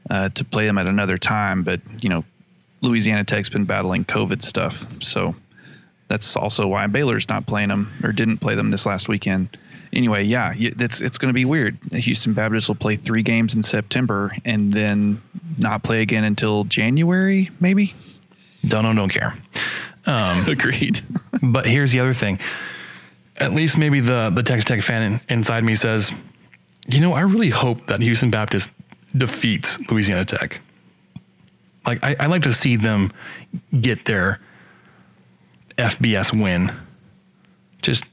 [0.10, 2.24] uh, to play them at another time, but you know,
[2.82, 5.36] Louisiana Tech's been battling COVID stuff, so
[6.08, 9.58] that's also why Baylor's not playing them or didn't play them this last weekend.
[9.96, 11.78] Anyway, yeah, it's it's going to be weird.
[11.94, 15.22] Houston Baptist will play three games in September and then
[15.58, 17.94] not play again until January, maybe.
[18.66, 19.34] Don't know, don't care.
[20.06, 21.00] Um, Agreed.
[21.42, 22.40] but here's the other thing.
[23.38, 26.12] At least maybe the the Texas Tech fan inside me says,
[26.88, 28.70] you know, I really hope that Houston Baptist
[29.16, 30.60] defeats Louisiana Tech.
[31.86, 33.12] Like I, I like to see them
[33.80, 34.40] get their
[35.78, 36.72] FBS win.
[37.82, 38.04] Just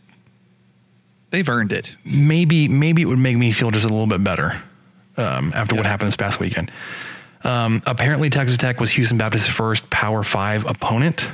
[1.33, 1.93] they've earned it.
[2.05, 4.63] Maybe maybe it would make me feel just a little bit better
[5.17, 5.81] um, after yeah.
[5.81, 6.71] what happened this past weekend.
[7.43, 11.29] Um, apparently, Texas Tech was Houston Baptist's first Power Five opponent.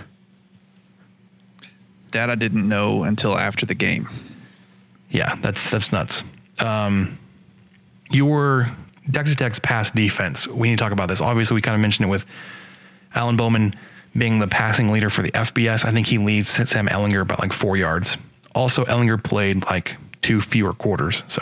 [2.12, 4.08] That I didn't know until after the game.
[5.10, 6.22] Yeah, that's that's nuts.
[6.58, 7.18] Um,
[8.10, 8.74] your
[9.12, 10.48] Texas Tech's pass defense.
[10.48, 11.20] We need to talk about this.
[11.20, 12.24] Obviously, we kind of mentioned it with
[13.14, 13.74] Alan Bowman
[14.16, 15.84] being the passing leader for the FBS.
[15.84, 18.16] I think he leads Sam Ehlinger by like four yards.
[18.58, 21.40] Also, Ehlinger played like two fewer quarters, so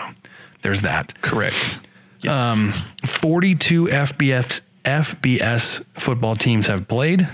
[0.60, 1.18] there's that.
[1.22, 1.78] Correct.
[2.20, 2.30] Yes.
[2.30, 2.74] Um,
[3.06, 7.26] 42 FBS FBS football teams have played.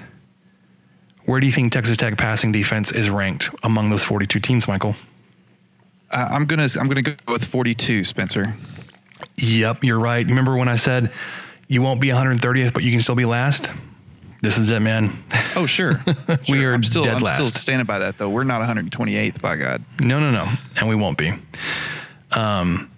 [1.25, 4.95] Where do you think Texas Tech passing defense is ranked among those 42 teams, Michael?
[6.13, 8.55] Uh, I'm gonna I'm gonna go with 42, Spencer.
[9.39, 10.25] Yep, you're right.
[10.25, 11.11] Remember when I said
[11.67, 13.69] you won't be 130th, but you can still be last?
[14.43, 15.13] This is it, man.
[15.55, 16.01] Oh, sure.
[16.29, 16.73] we sure.
[16.73, 17.37] are I'm still, dead I'm last.
[17.37, 18.29] still standing by that, though.
[18.29, 19.85] We're not 128th, by God.
[20.01, 20.51] No, no, no.
[20.79, 21.33] And we won't be.
[22.33, 22.91] Um,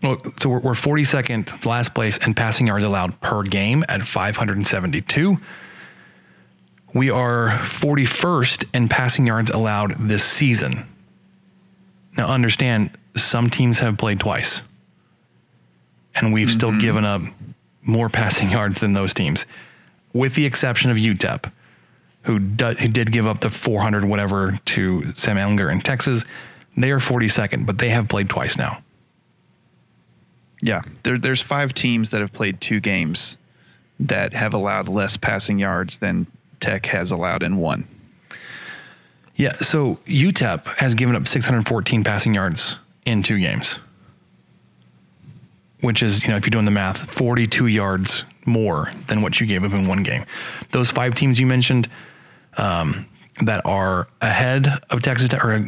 [0.00, 5.38] well, so we're, we're 42nd, last place, and passing yards allowed per game at 572.
[6.94, 10.86] We are 41st in passing yards allowed this season.
[12.16, 14.62] Now, understand some teams have played twice,
[16.14, 16.54] and we've mm-hmm.
[16.54, 17.22] still given up
[17.82, 19.46] more passing yards than those teams,
[20.12, 21.50] with the exception of UTEP,
[22.22, 26.24] who, do, who did give up the 400 whatever to Sam Ehlinger in Texas.
[26.76, 28.82] They are 42nd, but they have played twice now.
[30.62, 33.36] Yeah, there, there's five teams that have played two games
[34.00, 36.26] that have allowed less passing yards than
[36.60, 37.86] Tech has allowed in one.
[39.36, 43.78] Yeah, so UTEP has given up 614 passing yards in two games,
[45.80, 49.46] which is, you know, if you're doing the math, 42 yards more than what you
[49.46, 50.24] gave up in one game.
[50.72, 51.88] Those five teams you mentioned
[52.56, 53.06] um,
[53.42, 55.58] that are ahead of Texas or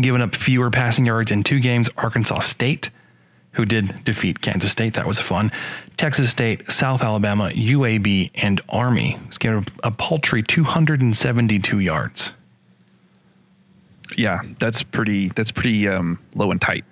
[0.00, 2.90] giving up fewer passing yards in two games Arkansas State,
[3.52, 4.94] who did defeat Kansas State.
[4.94, 5.52] That was fun.
[5.96, 12.32] Texas State, South Alabama, UAB, and Army was given a paltry 272 yards
[14.16, 15.28] yeah, that's pretty.
[15.34, 16.84] That's pretty um, low and tight.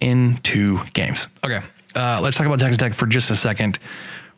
[0.00, 1.28] In two games.
[1.44, 1.60] Okay,
[1.94, 3.78] uh, let's talk about Texas Tech for just a second.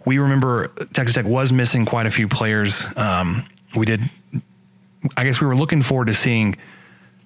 [0.04, 2.84] We remember Texas Tech was missing quite a few players.
[2.96, 3.44] Um,
[3.76, 4.00] we did.
[5.16, 6.56] I guess we were looking forward to seeing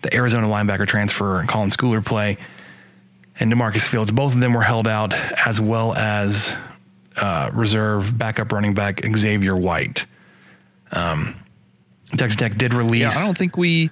[0.02, 2.36] the Arizona linebacker transfer Colin Schooler play
[3.38, 4.10] and Demarcus Fields.
[4.10, 6.54] Both of them were held out, as well as
[7.16, 10.06] uh, reserve backup running back Xavier White.
[10.92, 11.40] Um,
[12.16, 13.00] Texas Tech did release.
[13.00, 13.90] Yeah, I don't think we.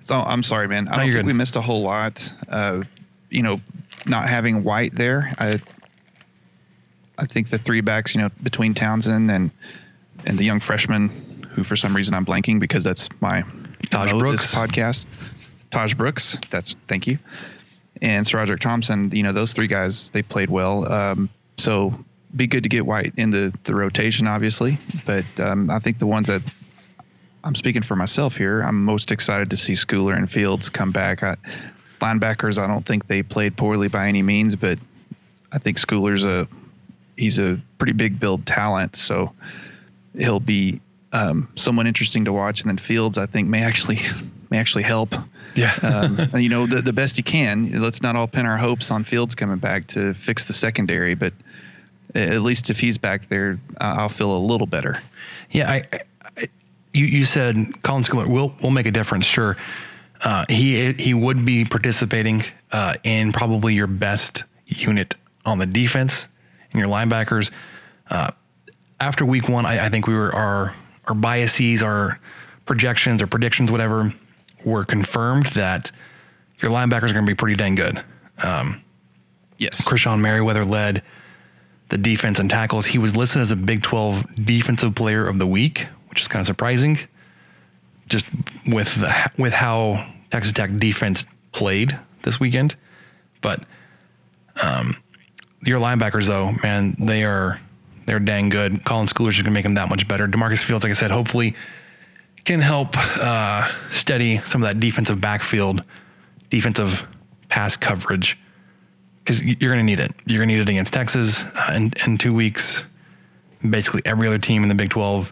[0.00, 0.88] So I'm sorry, man.
[0.88, 1.26] I no, don't think good.
[1.26, 2.32] we missed a whole lot.
[2.48, 2.82] Uh,
[3.30, 3.60] you know,
[4.06, 5.34] not having White there.
[5.38, 5.60] I
[7.18, 9.50] I think the three backs, you know, between Townsend and
[10.24, 11.08] and the young freshman,
[11.54, 13.42] who for some reason I'm blanking because that's my
[13.90, 15.06] Tahj Brooks podcast.
[15.70, 16.38] Tahj Brooks.
[16.50, 17.18] That's thank you.
[18.00, 19.10] And SaRodorick Thompson.
[19.10, 20.90] You know, those three guys they played well.
[20.90, 24.78] Um, so be good to get White in the, the rotation, obviously.
[25.06, 26.42] But um, I think the ones that
[27.44, 28.60] I'm speaking for myself here.
[28.60, 31.22] I'm most excited to see Schooler and Fields come back.
[31.22, 31.36] I,
[32.00, 34.78] linebackers, I don't think they played poorly by any means, but
[35.52, 36.48] I think Schooler's a
[37.16, 39.32] he's a pretty big build talent, so
[40.16, 40.80] he'll be
[41.12, 42.60] um, someone interesting to watch.
[42.60, 44.00] And then Fields, I think, may actually
[44.50, 45.14] may actually help.
[45.54, 47.80] Yeah, um, you know, the the best he can.
[47.80, 51.32] Let's not all pin our hopes on Fields coming back to fix the secondary, but
[52.14, 55.00] at least if he's back there, I'll feel a little better.
[55.50, 55.82] Yeah, I
[56.92, 59.24] you, you said Colin Schooler will will make a difference.
[59.24, 59.56] Sure,
[60.22, 66.28] uh, he he would be participating uh, in probably your best unit on the defense
[66.72, 67.50] and your linebackers.
[68.10, 68.30] Uh,
[69.00, 70.74] after week one, I, I, think we were our
[71.06, 72.18] our biases, our
[72.66, 74.12] projections or predictions, whatever,
[74.64, 75.90] were confirmed that
[76.60, 78.02] your linebackers are going to be pretty dang good.
[78.42, 78.82] Um,
[79.58, 79.86] Yes.
[79.86, 81.02] Krishon Merriweather led
[81.88, 82.86] the defense and tackles.
[82.86, 86.40] He was listed as a Big 12 Defensive Player of the Week, which is kind
[86.40, 86.98] of surprising,
[88.08, 88.26] just
[88.66, 92.76] with the, with how Texas Tech defense played this weekend.
[93.40, 93.62] But
[94.62, 94.96] um,
[95.64, 97.60] your linebackers, though, man, they are
[98.06, 98.84] they're dang good.
[98.84, 100.26] Colin Schooler's going to make them that much better.
[100.26, 101.54] DaMarcus Fields, like I said, hopefully
[102.44, 105.84] can help uh, steady some of that defensive backfield,
[106.48, 107.06] defensive
[107.50, 108.38] pass coverage
[109.28, 110.12] because you're going to need it.
[110.24, 112.82] You're going to need it against Texas uh, in, in two weeks.
[113.68, 115.30] Basically, every other team in the Big 12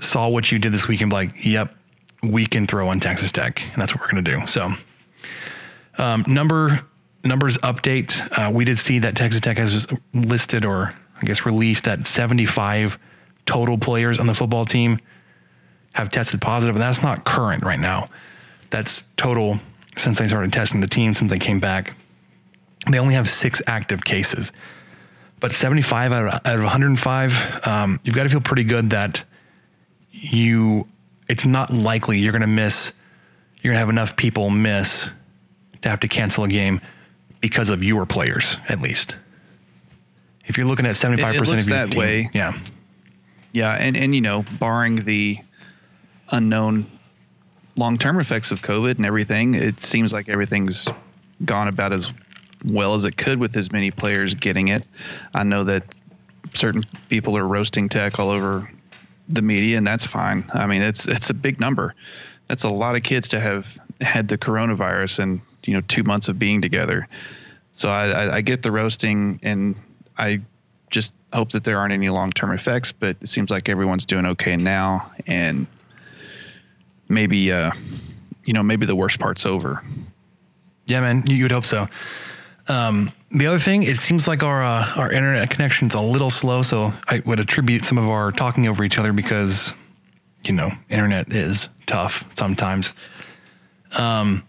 [0.00, 1.74] saw what you did this week and be like, yep,
[2.22, 3.62] we can throw on Texas Tech.
[3.72, 4.46] And that's what we're going to do.
[4.46, 4.72] So,
[5.98, 6.84] um, number
[7.24, 8.20] numbers update.
[8.36, 12.98] Uh, we did see that Texas Tech has listed or I guess released that 75
[13.46, 15.00] total players on the football team
[15.92, 18.08] have tested positive, and that's not current right now.
[18.70, 19.58] That's total
[19.96, 21.94] since they started testing the team since they came back.
[22.88, 24.52] They only have six active cases,
[25.40, 29.24] but 75 out of, out of 105, um, you've got to feel pretty good that
[30.10, 30.86] you.
[31.28, 32.92] It's not likely you're going to miss.
[33.60, 35.08] You're going to have enough people miss
[35.82, 36.80] to have to cancel a game
[37.40, 39.16] because of your players, at least.
[40.46, 42.30] If you're looking at 75% it, it of your that team, way.
[42.32, 42.58] yeah,
[43.52, 45.38] Yeah, and and you know, barring the
[46.30, 46.86] unknown
[47.76, 50.88] long-term effects of COVID and everything, it seems like everything's
[51.44, 52.10] gone about as
[52.64, 54.84] well as it could with as many players getting it.
[55.34, 55.84] I know that
[56.54, 58.68] certain people are roasting tech all over
[59.28, 60.44] the media, and that's fine.
[60.52, 61.94] I mean, it's it's a big number.
[62.46, 66.28] That's a lot of kids to have had the coronavirus and you know two months
[66.28, 67.08] of being together.
[67.72, 69.76] So I, I, I get the roasting, and
[70.16, 70.40] I
[70.90, 72.92] just hope that there aren't any long term effects.
[72.92, 75.66] But it seems like everyone's doing okay now, and
[77.08, 77.72] maybe uh,
[78.44, 79.82] you know maybe the worst part's over.
[80.86, 81.86] Yeah, man, you would hope so.
[82.68, 86.62] Um, the other thing, it seems like our uh, our internet connection's a little slow,
[86.62, 89.72] so I would attribute some of our talking over each other because,
[90.44, 92.92] you know, internet is tough sometimes.
[93.96, 94.46] Um,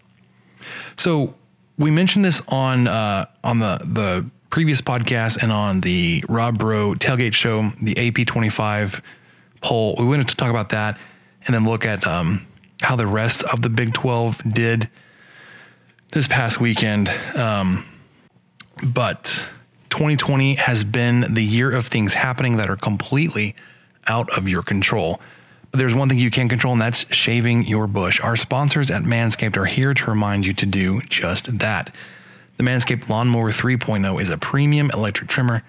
[0.96, 1.34] so
[1.78, 6.94] we mentioned this on uh, on the the previous podcast and on the Rob Bro
[6.94, 9.00] tailgate show, the AP twenty five
[9.62, 9.94] poll.
[9.98, 10.98] We wanted to talk about that
[11.46, 12.46] and then look at um,
[12.82, 14.90] how the rest of the Big Twelve did
[16.12, 17.08] this past weekend.
[17.34, 17.84] Um,
[18.82, 19.48] but
[19.90, 23.54] 2020 has been the year of things happening that are completely
[24.06, 25.20] out of your control.
[25.70, 28.20] But there's one thing you can control, and that's shaving your bush.
[28.20, 31.94] Our sponsors at Manscaped are here to remind you to do just that.
[32.56, 35.62] The Manscaped Lawnmower 3.0 is a premium electric trimmer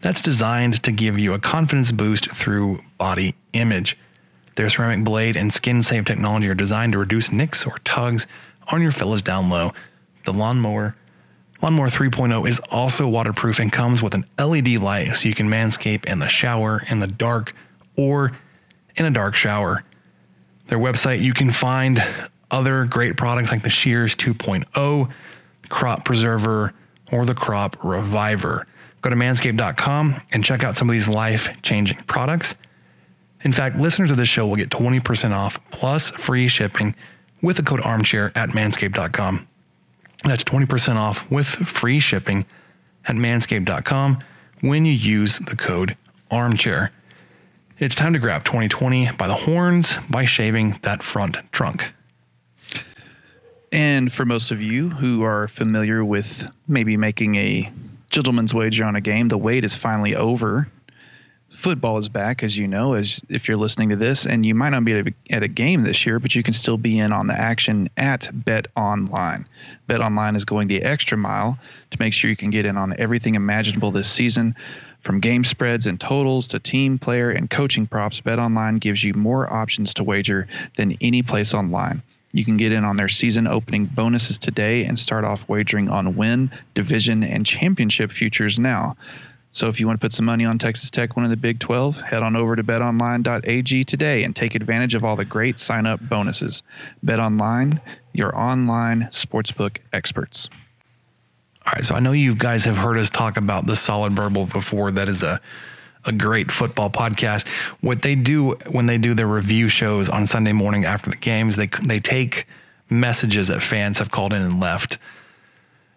[0.00, 3.98] that's designed to give you a confidence boost through body image.
[4.54, 8.26] Their ceramic blade and skin safe technology are designed to reduce nicks or tugs
[8.68, 9.72] on your fellas down low.
[10.24, 10.94] The lawnmower
[11.60, 16.04] Lawnmower 3.0 is also waterproof and comes with an LED light so you can manscape
[16.04, 17.52] in the shower, in the dark,
[17.96, 18.32] or
[18.96, 19.82] in a dark shower.
[20.68, 22.02] Their website, you can find
[22.50, 25.10] other great products like the Shears 2.0,
[25.68, 26.72] Crop Preserver,
[27.10, 28.66] or the Crop Reviver.
[29.02, 32.54] Go to manscaped.com and check out some of these life changing products.
[33.42, 36.94] In fact, listeners of this show will get 20% off plus free shipping
[37.42, 39.46] with the code armchair at manscaped.com.
[40.24, 42.44] That's 20% off with free shipping
[43.06, 44.18] at manscaped.com
[44.60, 45.96] when you use the code
[46.30, 46.92] armchair.
[47.78, 51.92] It's time to grab 2020 by the horns by shaving that front trunk.
[53.70, 57.70] And for most of you who are familiar with maybe making a
[58.10, 60.68] gentleman's wager on a game, the wait is finally over.
[61.50, 64.70] Football is back, as you know, as if you're listening to this, and you might
[64.70, 67.10] not be at a, at a game this year, but you can still be in
[67.10, 69.44] on the action at Bet Online.
[69.86, 71.58] Bet Online is going the extra mile
[71.90, 74.54] to make sure you can get in on everything imaginable this season.
[75.00, 79.14] From game spreads and totals to team, player, and coaching props, Bet Online gives you
[79.14, 82.02] more options to wager than any place online.
[82.32, 86.14] You can get in on their season opening bonuses today and start off wagering on
[86.14, 88.96] win, division, and championship futures now.
[89.50, 92.00] So if you want to put some money on Texas Tech winning the Big 12,
[92.00, 96.06] head on over to betonline.ag today and take advantage of all the great sign up
[96.06, 96.62] bonuses.
[97.04, 97.80] BetOnline,
[98.12, 100.50] your online sportsbook experts.
[101.66, 104.46] All right, so I know you guys have heard us talk about the solid verbal
[104.46, 104.90] before.
[104.90, 105.40] That is a
[106.04, 107.46] a great football podcast.
[107.80, 111.56] What they do when they do their review shows on Sunday morning after the games,
[111.56, 112.46] they they take
[112.88, 114.98] messages that fans have called in and left,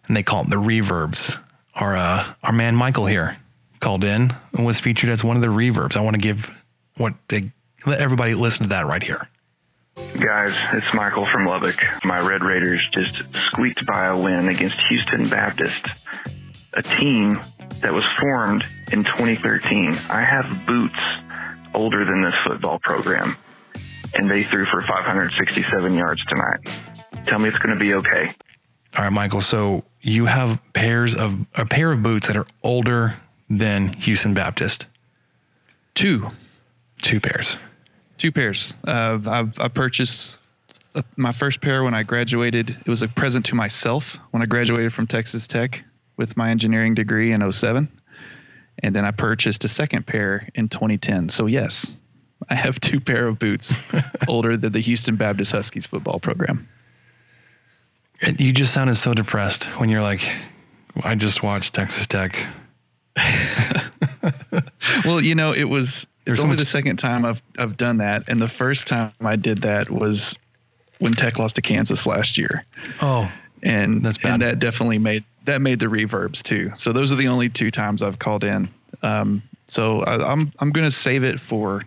[0.07, 1.37] and they call them the reverbs.
[1.75, 3.37] Our uh, our man Michael here
[3.79, 5.95] called in and was featured as one of the reverbs.
[5.95, 6.51] I want to give
[6.97, 7.51] what they
[7.85, 9.27] let everybody listen to that right here.
[10.19, 11.83] Guys, it's Michael from Lubbock.
[12.05, 15.87] My Red Raiders just squeaked by a win against Houston Baptist,
[16.75, 17.41] a team
[17.81, 19.97] that was formed in 2013.
[20.09, 20.99] I have boots
[21.73, 23.37] older than this football program,
[24.13, 26.59] and they threw for 567 yards tonight.
[27.25, 28.33] Tell me it's going to be okay.
[28.95, 29.41] All right, Michael.
[29.41, 33.15] So you have pairs of a pair of boots that are older
[33.49, 34.85] than Houston Baptist.
[35.93, 36.29] Two.
[37.01, 37.57] Two pairs.
[38.17, 38.73] Two pairs.
[38.87, 40.37] Uh, I, I purchased
[41.15, 42.69] my first pair when I graduated.
[42.69, 45.83] It was a present to myself when I graduated from Texas Tech
[46.17, 47.89] with my engineering degree in 07.
[48.83, 51.29] And then I purchased a second pair in 2010.
[51.29, 51.97] So, yes,
[52.49, 53.79] I have two pair of boots
[54.27, 56.67] older than the Houston Baptist Huskies football program.
[58.37, 60.21] You just sounded so depressed when you're like,
[61.03, 62.37] I just watched Texas Tech.
[65.05, 67.97] well, you know, it was it's so only much- the second time I've I've done
[67.97, 70.37] that, and the first time I did that was
[70.99, 72.63] when Tech lost to Kansas last year,
[73.01, 73.31] Oh,
[73.63, 74.33] and That's bad.
[74.33, 76.71] and that definitely made that made the reverbs too.
[76.75, 78.69] So those are the only two times I've called in.
[79.01, 81.81] Um, so I, I'm I'm gonna save it for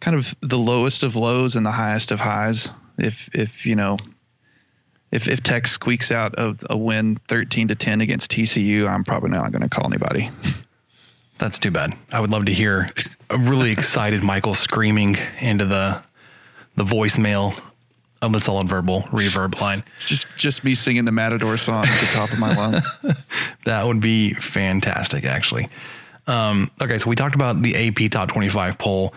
[0.00, 2.70] kind of the lowest of lows and the highest of highs.
[2.98, 3.96] If if you know.
[5.14, 9.30] If, if Tech squeaks out a, a win 13 to 10 against TCU, I'm probably
[9.30, 10.28] not going to call anybody.
[11.38, 11.94] that's too bad.
[12.10, 12.88] I would love to hear
[13.30, 16.02] a really excited Michael screaming into the
[16.76, 17.56] the voicemail
[18.20, 19.84] of the solid verbal reverb line.
[19.96, 22.86] It's just just me singing the Matador song at the top of my lungs.
[23.64, 25.68] That would be fantastic, actually.
[26.26, 29.14] Um, okay, so we talked about the AP Top 25 poll.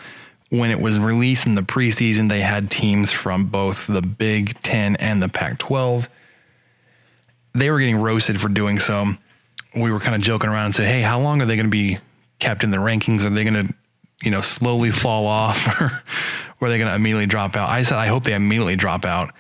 [0.50, 4.96] When it was released in the preseason, they had teams from both the Big Ten
[4.96, 6.08] and the Pac 12.
[7.54, 9.14] They were getting roasted for doing so.
[9.76, 11.72] We were kind of joking around and said, hey, how long are they going to
[11.72, 11.98] be
[12.40, 13.26] kept in the rankings?
[13.26, 13.74] Are they going to,
[14.24, 16.04] you know, slowly fall off or,
[16.62, 17.70] or are they going to immediately drop out?
[17.70, 19.34] I said, I hope they immediately drop out.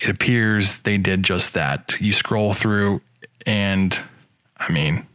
[0.00, 1.94] It appears they did just that.
[2.00, 3.02] You scroll through
[3.46, 3.98] and
[4.56, 5.06] I mean,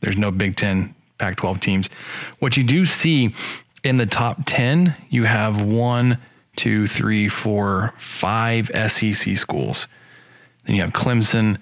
[0.00, 1.90] there's no Big Ten, Pac 12 teams.
[2.38, 3.34] What you do see
[3.82, 6.18] in the top 10, you have one,
[6.56, 9.88] two, three, four, five SEC schools.
[10.64, 11.58] Then you have Clemson,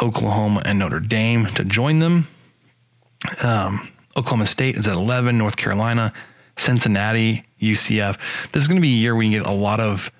[0.00, 2.26] Oklahoma, and Notre Dame to join them.
[3.42, 6.12] Um, Oklahoma State is at 11, North Carolina,
[6.56, 8.18] Cincinnati, UCF.
[8.52, 10.10] This is going to be a year you get a lot of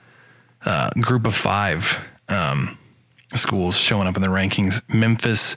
[0.65, 2.79] uh, group of five um,
[3.35, 4.81] schools showing up in the rankings.
[4.93, 5.57] Memphis,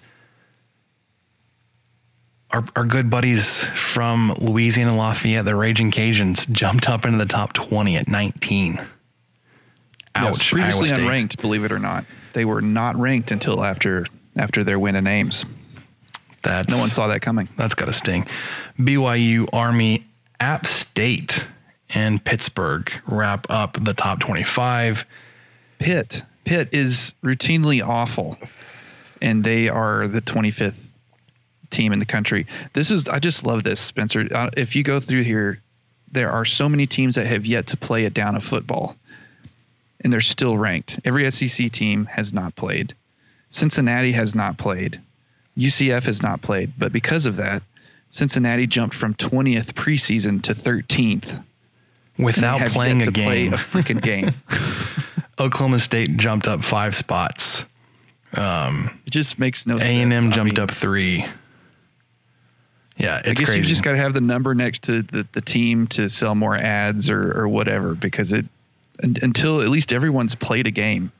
[2.51, 7.53] our, our good buddies from Louisiana Lafayette, the Raging Cajuns, jumped up into the top
[7.53, 8.79] 20 at 19.
[8.79, 8.87] Ouch.
[10.15, 12.05] Yes, previously unranked, believe it or not.
[12.33, 15.45] They were not ranked until after after their win in Ames.
[16.43, 17.49] That's, No one saw that coming.
[17.57, 18.27] That's got to sting.
[18.79, 20.05] BYU, Army,
[20.39, 21.45] App State,
[21.89, 25.05] and Pittsburgh wrap up the top 25.
[25.79, 26.23] Pitt.
[26.45, 28.37] Pitt is routinely awful,
[29.21, 30.86] and they are the 25th
[31.69, 32.45] team in the country.
[32.73, 34.27] This is I just love this, Spencer.
[34.33, 35.61] Uh, if you go through here,
[36.11, 38.95] there are so many teams that have yet to play a down of football,
[40.01, 40.99] and they're still ranked.
[41.05, 42.93] Every SEC team has not played.
[43.49, 44.99] Cincinnati has not played.
[45.57, 47.63] UCF has not played, but because of that,
[48.09, 51.43] Cincinnati jumped from 20th preseason to 13th.
[52.19, 54.31] Without playing a to play game, a freaking game.
[55.39, 57.65] Oklahoma State jumped up five spots.
[58.33, 59.91] It just makes no A sense.
[59.91, 61.25] and M I jumped mean, up three.
[62.97, 63.59] Yeah, I guess crazy.
[63.59, 66.57] you just got to have the number next to the, the team to sell more
[66.57, 68.45] ads or, or whatever because it
[69.03, 71.11] until at least everyone's played a game,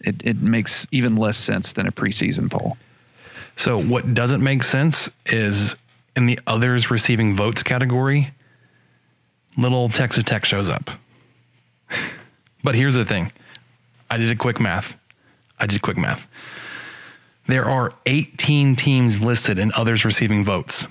[0.00, 2.76] it, it makes even less sense than a preseason poll.
[3.56, 5.76] So what doesn't make sense is
[6.16, 8.32] in the others receiving votes category,
[9.56, 10.90] little Texas Tech shows up.
[12.64, 13.32] but here's the thing.
[14.10, 14.96] I did a quick math.
[15.58, 16.26] I did quick math.
[17.50, 20.86] There are 18 teams listed and others receiving votes.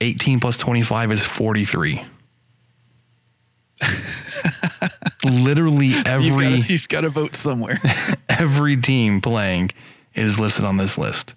[0.00, 2.02] 18 plus 25 is 43.
[5.24, 7.78] Literally every You've got to vote somewhere.
[8.30, 9.72] every team playing
[10.14, 11.34] is listed on this list.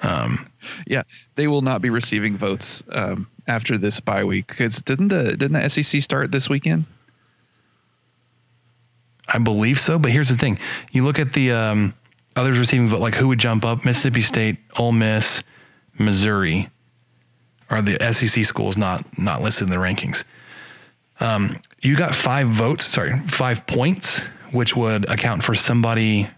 [0.00, 0.50] Um,
[0.84, 1.04] yeah,
[1.36, 5.52] they will not be receiving votes um, after this bye week because didn't the didn't
[5.52, 6.86] the SEC start this weekend?
[9.28, 10.58] I believe so, but here's the thing:
[10.90, 11.94] you look at the um,
[12.38, 13.84] others receiving vote, like who would jump up?
[13.84, 15.42] Mississippi State, Ole Miss,
[15.98, 16.70] Missouri
[17.70, 20.24] are the SEC schools not not listed in the rankings.
[21.20, 24.20] Um, you got five votes, sorry, five points,
[24.52, 26.28] which would account for somebody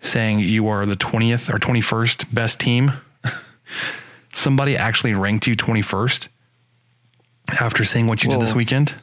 [0.00, 2.92] saying you are the twentieth or twenty first best team.
[4.32, 6.28] somebody actually ranked you twenty first
[7.48, 8.94] after seeing what you did this weekend.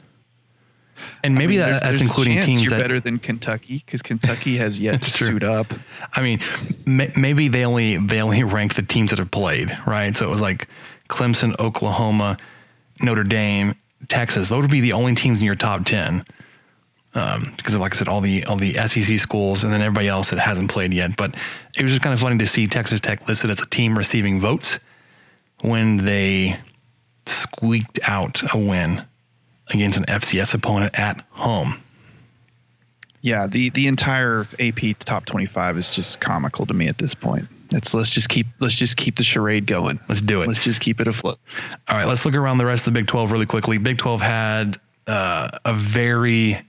[1.22, 3.82] And maybe I mean, that, there's- that's there's including teams you're that better than Kentucky
[3.84, 5.26] because Kentucky has yet to true.
[5.28, 5.72] suit up.
[6.14, 6.40] I mean,
[6.86, 10.16] may, maybe they only they only rank the teams that have played, right?
[10.16, 10.68] So it was like
[11.08, 12.36] Clemson, Oklahoma,
[13.00, 13.74] Notre Dame,
[14.08, 14.48] Texas.
[14.48, 16.24] Those would be the only teams in your top ten.
[17.12, 20.06] Um, because of, like I said, all the all the SEC schools and then everybody
[20.06, 21.16] else that hasn't played yet.
[21.16, 21.34] But
[21.76, 24.38] it was just kind of funny to see Texas Tech listed as a team receiving
[24.40, 24.78] votes
[25.62, 26.56] when they
[27.26, 29.04] squeaked out a win
[29.70, 31.80] against an FCS opponent at home.
[33.22, 37.46] Yeah, the the entire AP top 25 is just comical to me at this point.
[37.70, 40.00] It's let's just keep let's just keep the charade going.
[40.08, 40.48] Let's do it.
[40.48, 41.38] Let's just keep it afloat.
[41.88, 43.78] All right, let's look around the rest of the Big 12 really quickly.
[43.78, 46.60] Big 12 had uh, a very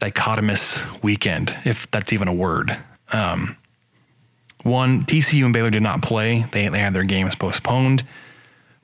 [0.00, 2.76] dichotomous weekend, if that's even a word.
[3.12, 3.56] Um,
[4.62, 8.04] one, TCU and Baylor did not play, they, they had their games postponed.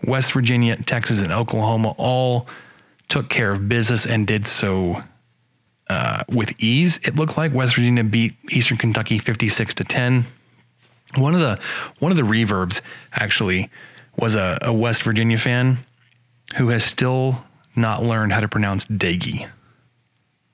[0.04, 2.46] West Virginia, Texas, and Oklahoma all
[3.12, 5.02] took care of business and did so
[5.90, 6.98] uh, with ease.
[7.02, 10.24] It looked like West Virginia beat Eastern Kentucky 56 to 10.
[11.18, 11.60] One of the
[11.98, 12.80] one of the reverbs
[13.12, 13.68] actually
[14.16, 15.76] was a, a West Virginia fan
[16.56, 17.44] who has still
[17.76, 19.46] not learned how to pronounce Daggy.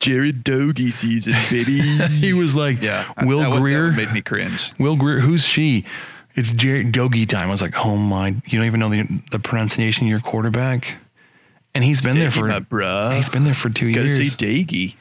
[0.01, 1.79] Jared Dogie season, baby.
[2.11, 4.73] he was like, yeah, Will that that Grier one made me cringe.
[4.81, 5.85] Will Grier, who's she?
[6.35, 7.47] It's Jerry Dogie time.
[7.47, 10.97] I was like, oh my, you don't even know the the pronunciation of your quarterback,
[11.75, 13.15] and he's been there for my bruh.
[13.17, 14.33] he's been there for two Gotta years.
[14.33, 14.95] say Doege.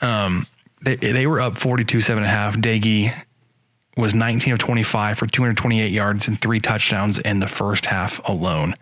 [0.00, 0.46] Um,
[0.82, 2.56] they they were up 42 seven and a half.
[2.56, 3.12] Doege
[3.96, 8.74] was 19 of 25 for 228 yards and three touchdowns in the first half alone.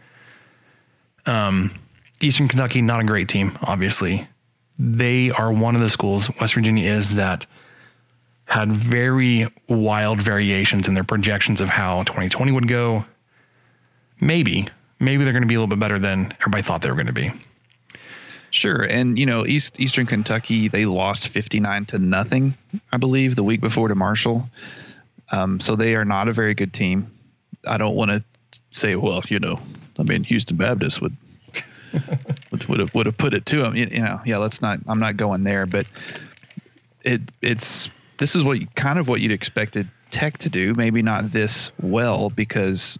[1.24, 1.72] Um,
[2.20, 4.28] Eastern Kentucky, not a great team, obviously.
[4.78, 7.46] They are one of the schools, West Virginia is, that
[8.44, 13.06] had very wild variations in their projections of how 2020 would go.
[14.20, 14.68] Maybe,
[14.98, 17.06] maybe they're going to be a little bit better than everybody thought they were going
[17.06, 17.32] to be.
[18.50, 22.54] Sure, and you know East Eastern Kentucky they lost fifty nine to nothing,
[22.92, 24.48] I believe, the week before to Marshall.
[25.30, 27.10] Um, so they are not a very good team.
[27.66, 28.24] I don't want to
[28.70, 29.60] say, well, you know,
[29.98, 31.16] I mean Houston Baptist would
[32.50, 33.76] would would have would have put it to them.
[33.76, 34.78] You, you know, yeah, let's not.
[34.86, 35.86] I'm not going there, but
[37.02, 40.74] it it's this is what kind of what you'd expected Tech to do.
[40.74, 42.98] Maybe not this well because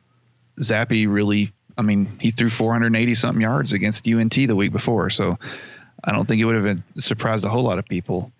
[0.60, 5.10] Zappe really, I mean, he threw 480 something yards against UNT the week before.
[5.10, 5.38] So
[6.04, 8.32] I don't think it would have been surprised a whole lot of people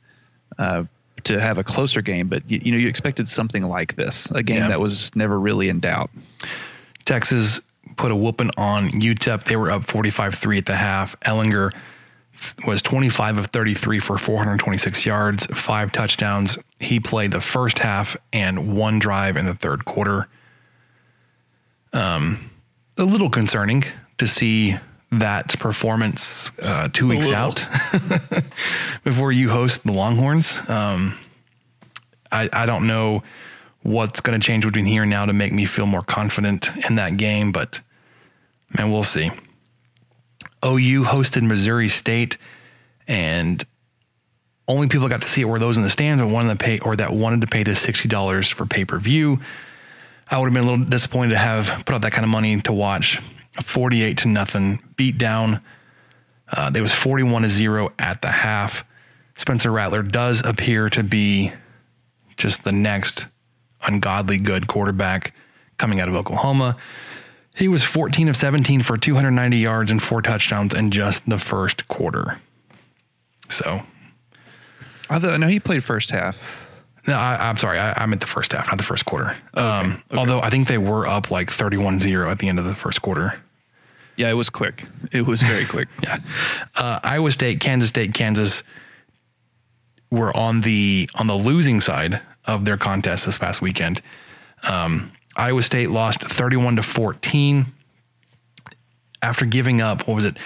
[0.59, 0.84] uh,
[1.24, 2.28] to have a closer game.
[2.28, 4.68] But you, you know, you expected something like this, a game Yeah.
[4.68, 6.11] that was never really in doubt.
[7.05, 7.61] Texas
[7.97, 9.45] put a whooping on UTEP.
[9.45, 11.18] They were up 45-3 at the half.
[11.20, 11.72] Ehlinger
[12.66, 16.59] was 25 of 33 for 426 yards, five touchdowns.
[16.80, 20.28] He played the first half and one drive in the third quarter.
[21.93, 22.51] Um,
[22.97, 23.84] a little concerning
[24.18, 24.76] to see
[25.12, 27.64] that performance uh, two weeks out
[29.05, 30.59] before you host the Longhorns.
[30.68, 31.16] Um,
[32.32, 33.22] I, I don't know
[33.82, 36.97] what's going to change between here and now to make me feel more confident in
[36.97, 37.80] that game, but
[38.76, 39.30] man, we'll see.
[40.64, 42.36] OU hosted Missouri State,
[43.07, 43.64] and
[44.66, 46.64] only people that got to see it were those in the stands or wanted to
[46.64, 49.38] pay or that wanted to pay the sixty dollars for pay per view.
[50.29, 52.61] I would have been a little disappointed to have put out that kind of money
[52.62, 53.20] to watch
[53.62, 55.61] forty-eight to nothing beat down.
[56.51, 58.85] Uh, there was forty-one to zero at the half.
[59.37, 61.53] Spencer Rattler does appear to be
[62.37, 63.27] just the next
[63.83, 65.35] ungodly good quarterback
[65.79, 66.77] coming out of Oklahoma.
[67.55, 71.89] He was 14 of 17 for 290 yards and four touchdowns in just the first
[71.89, 72.39] quarter.
[73.49, 73.83] So,
[75.09, 76.39] Although no, he played first half.
[77.07, 79.36] No, I, I'm sorry, I, I meant the first half, not the first quarter.
[79.54, 82.74] Um, Although I think they were up like 31 0 at the end of the
[82.74, 83.34] first quarter.
[84.16, 84.84] Yeah, it was quick.
[85.12, 85.88] It was very quick.
[86.02, 86.18] Yeah.
[86.74, 88.64] Uh, Iowa State, Kansas State, Kansas
[90.11, 94.00] were on the on the losing side of their contest this past weekend.
[94.62, 97.66] Um, Iowa State lost 31 to 14
[99.22, 100.38] after giving up what was it?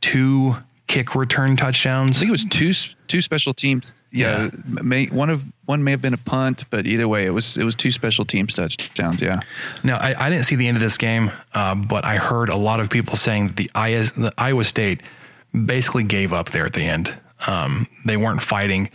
[0.00, 0.56] Two
[0.88, 2.16] kick return touchdowns.
[2.16, 2.72] I think it was two
[3.06, 3.94] two special teams.
[4.10, 7.56] Yeah, May, one of one may have been a punt, but either way, it was
[7.56, 9.22] it was two special teams touchdowns.
[9.22, 9.38] Yeah.
[9.84, 12.56] Now, I, I didn't see the end of this game, uh, but I heard a
[12.56, 15.02] lot of people saying that the, Iowa, the Iowa State
[15.64, 17.14] basically gave up there at the end.
[17.46, 18.90] Um, they weren't fighting,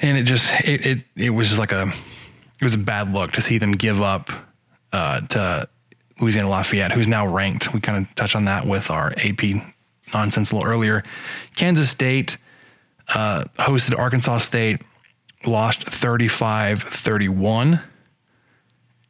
[0.00, 1.92] and it just it, it it was just like a
[2.60, 4.30] it was a bad look to see them give up
[4.92, 5.68] uh, to
[6.18, 7.74] Louisiana Lafayette, who's now ranked.
[7.74, 9.74] We kind of touch on that with our AP
[10.12, 11.02] nonsense a little earlier.
[11.56, 12.36] Kansas State
[13.14, 14.80] uh, hosted Arkansas State,
[15.44, 17.80] lost 35 31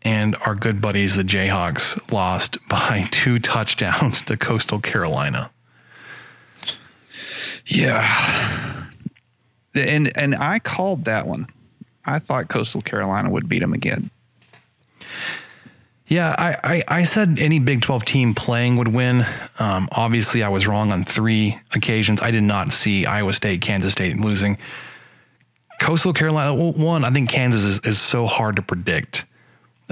[0.06, 5.50] and our good buddies, the Jayhawks, lost by two touchdowns to Coastal Carolina.
[7.66, 8.86] Yeah.
[9.74, 11.48] And and I called that one.
[12.04, 14.10] I thought Coastal Carolina would beat them again.
[16.08, 19.26] Yeah, I, I, I, said any Big 12 team playing would win.
[19.58, 22.22] Um, obviously, I was wrong on three occasions.
[22.22, 24.56] I did not see Iowa State, Kansas State losing.
[25.80, 29.24] Coastal Carolina, well, one, I think Kansas is, is so hard to predict.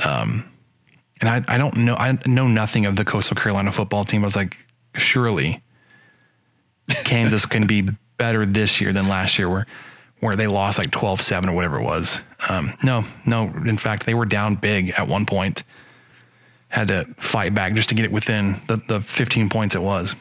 [0.05, 0.49] Um,
[1.21, 4.23] and I, I don't know, I know nothing of the Coastal Carolina football team.
[4.23, 4.57] I was like,
[4.95, 5.63] surely
[7.05, 7.89] Kansas can be
[8.19, 9.67] better this year than last year, where
[10.21, 12.21] where they lost like 12 7 or whatever it was.
[12.49, 13.43] Um, no, no.
[13.67, 15.65] In fact, they were down big at one point,
[16.75, 20.17] had to fight back just to get it within the, the 15 points it was.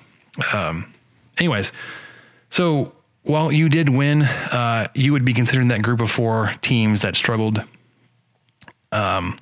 [0.53, 0.93] Um,
[1.39, 1.71] anyways,
[2.49, 2.93] so
[3.23, 7.15] while you did win, uh, you would be considered that group of four teams that
[7.15, 7.63] struggled.
[8.91, 9.39] Um,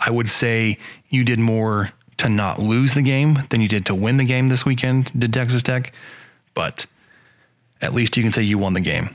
[0.00, 0.78] I would say
[1.08, 4.48] you did more to not lose the game than you did to win the game
[4.48, 5.92] this weekend, did Texas Tech.
[6.52, 6.84] But
[7.80, 9.14] at least you can say you won the game.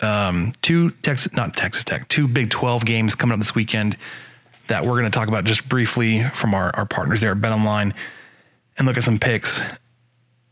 [0.00, 3.96] Um, two Texas, not Texas Tech, two Big 12 games coming up this weekend
[4.70, 7.52] that we're going to talk about just briefly from our, our partners there at Bet
[7.52, 7.92] Online
[8.78, 9.60] and look at some picks.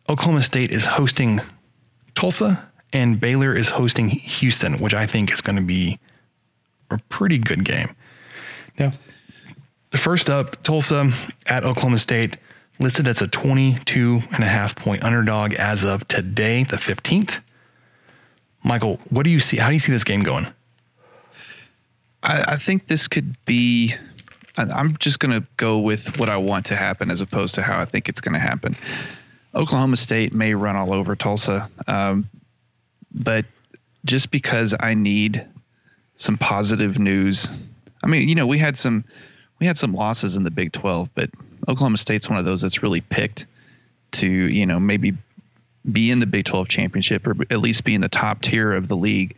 [0.08, 1.40] Oklahoma State is hosting
[2.16, 6.00] Tulsa and Baylor is hosting Houston, which I think is going to be
[6.90, 7.94] a pretty good game.
[8.76, 8.92] Now,
[9.92, 11.12] first up, Tulsa
[11.46, 12.38] at Oklahoma State
[12.80, 17.40] listed as a 22 and a half point underdog as of today, the 15th.
[18.64, 19.58] Michael, what do you see?
[19.58, 20.48] How do you see this game going?
[22.22, 23.94] I, I think this could be.
[24.58, 27.78] I'm just going to go with what I want to happen as opposed to how
[27.78, 28.74] I think it's going to happen.
[29.54, 32.28] Oklahoma State may run all over Tulsa, um,
[33.12, 33.44] but
[34.04, 35.46] just because I need
[36.16, 37.58] some positive news.
[38.02, 39.04] I mean, you know, we had some
[39.60, 41.30] we had some losses in the Big 12, but
[41.66, 43.46] Oklahoma State's one of those that's really picked
[44.12, 45.14] to, you know, maybe
[45.90, 48.88] be in the Big 12 championship or at least be in the top tier of
[48.88, 49.36] the league.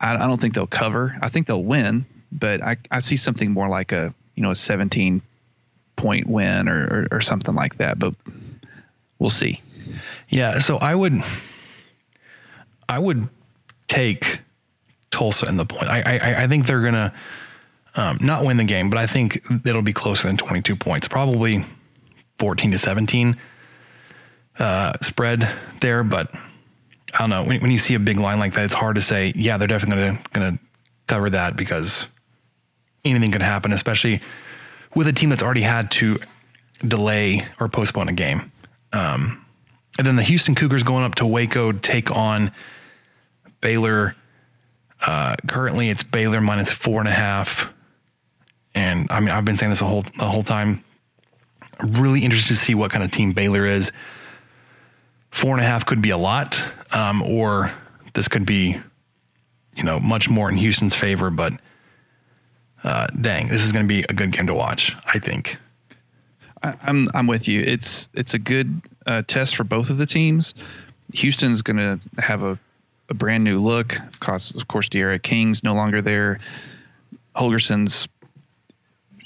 [0.00, 1.16] I, I don't think they'll cover.
[1.22, 4.54] I think they'll win, but I, I see something more like a, you know, a
[4.54, 5.20] 17
[5.96, 8.14] point win or, or, or something like that, but
[9.18, 9.60] we'll see.
[10.28, 10.60] Yeah.
[10.60, 11.20] So I would,
[12.88, 13.28] I would
[13.88, 14.40] take
[15.10, 15.88] Tulsa in the point.
[15.88, 17.12] I, I, I think they're going to,
[17.96, 21.64] um, not win the game, but I think it'll be closer than 22 points, probably
[22.38, 23.36] 14 to 17
[24.60, 26.04] uh, spread there.
[26.04, 26.32] But
[27.12, 29.00] I don't know when, when, you see a big line like that, it's hard to
[29.00, 29.32] say.
[29.34, 30.64] Yeah, they're definitely going to
[31.08, 32.06] cover that because
[33.04, 34.20] anything could happen, especially
[34.94, 36.18] with a team that's already had to
[36.86, 38.52] delay or postpone a game.
[38.92, 39.44] Um,
[39.98, 42.52] and then the Houston Cougars going up to Waco to take on
[43.60, 44.14] Baylor.
[45.04, 47.72] Uh, currently, it's Baylor minus four and a half.
[48.74, 50.84] And I mean, I've been saying this the whole the whole time.
[51.82, 53.92] really interested to see what kind of team Baylor is.
[55.30, 57.72] Four and a half could be a lot, um, or
[58.14, 58.76] this could be,
[59.76, 61.30] you know, much more in Houston's favor.
[61.30, 61.54] But
[62.84, 64.96] uh, dang, this is going to be a good game to watch.
[65.06, 65.58] I think.
[66.62, 67.60] I, I'm I'm with you.
[67.60, 70.54] It's it's a good uh, test for both of the teams.
[71.14, 72.58] Houston's going to have a,
[73.08, 73.96] a brand new look.
[74.12, 76.38] Because of course, D'Eriq King's no longer there.
[77.34, 78.08] Holgorsen's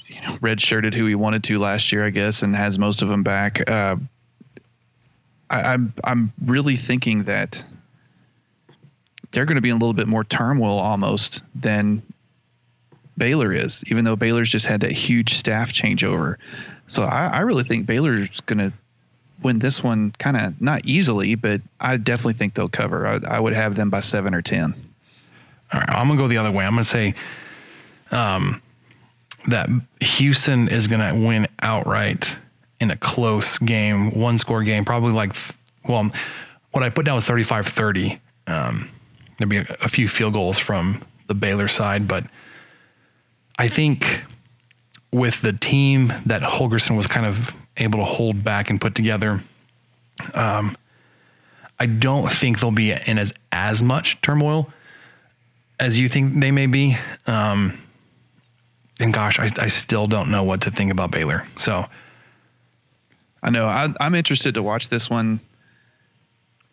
[0.07, 3.09] you know, redshirted who he wanted to last year, I guess, and has most of
[3.09, 3.69] them back.
[3.69, 3.97] Uh,
[5.49, 7.63] I, I'm I'm really thinking that
[9.31, 12.01] they're going to be in a little bit more turmoil almost than
[13.17, 16.37] Baylor is, even though Baylor's just had that huge staff changeover.
[16.87, 18.73] So I, I really think Baylor's going to
[19.41, 23.07] win this one kind of not easily, but I definitely think they'll cover.
[23.07, 24.73] I, I, would have them by seven or 10.
[25.73, 25.89] All right.
[25.89, 26.65] I'm going to go the other way.
[26.65, 27.13] I'm going to say,
[28.11, 28.61] um,
[29.47, 32.37] that Houston is going to win outright
[32.79, 35.35] in a close game, one score game, probably like,
[35.87, 36.09] well,
[36.71, 38.19] what I put down was 35 30.
[38.47, 38.89] Um,
[39.37, 42.25] there'd be a, a, few field goals from the Baylor side, but
[43.57, 44.23] I think
[45.11, 49.41] with the team that Holgorsen was kind of able to hold back and put together,
[50.33, 50.75] um,
[51.79, 54.71] I don't think they'll be in as as much turmoil
[55.79, 56.97] as you think they may be.
[57.27, 57.77] Um,
[58.99, 61.45] and gosh, I, I still don't know what to think about Baylor.
[61.57, 61.85] So
[63.41, 65.39] I know I, I'm interested to watch this one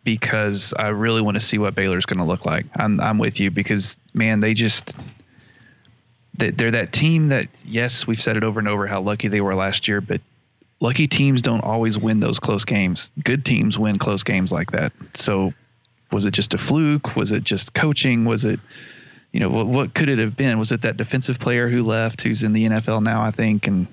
[0.03, 2.65] because I really want to see what Baylor's going to look like.
[2.75, 4.95] I'm I'm with you because man, they just
[6.35, 9.55] they're that team that yes, we've said it over and over how lucky they were
[9.55, 10.21] last year, but
[10.79, 13.11] lucky teams don't always win those close games.
[13.23, 14.91] Good teams win close games like that.
[15.13, 15.53] So
[16.11, 17.15] was it just a fluke?
[17.15, 18.25] Was it just coaching?
[18.25, 18.59] Was it
[19.31, 20.59] you know, what, what could it have been?
[20.59, 23.87] Was it that defensive player who left, who's in the NFL now, I think, and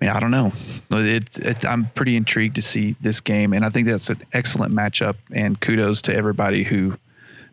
[0.00, 0.52] I mean, I don't know.
[0.90, 4.74] It, it, I'm pretty intrigued to see this game, and I think that's an excellent
[4.74, 5.16] matchup.
[5.30, 6.96] And kudos to everybody who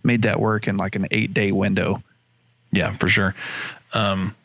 [0.04, 2.02] made that work in like an eight day window.
[2.72, 3.36] Yeah, for sure.
[3.94, 4.36] Um,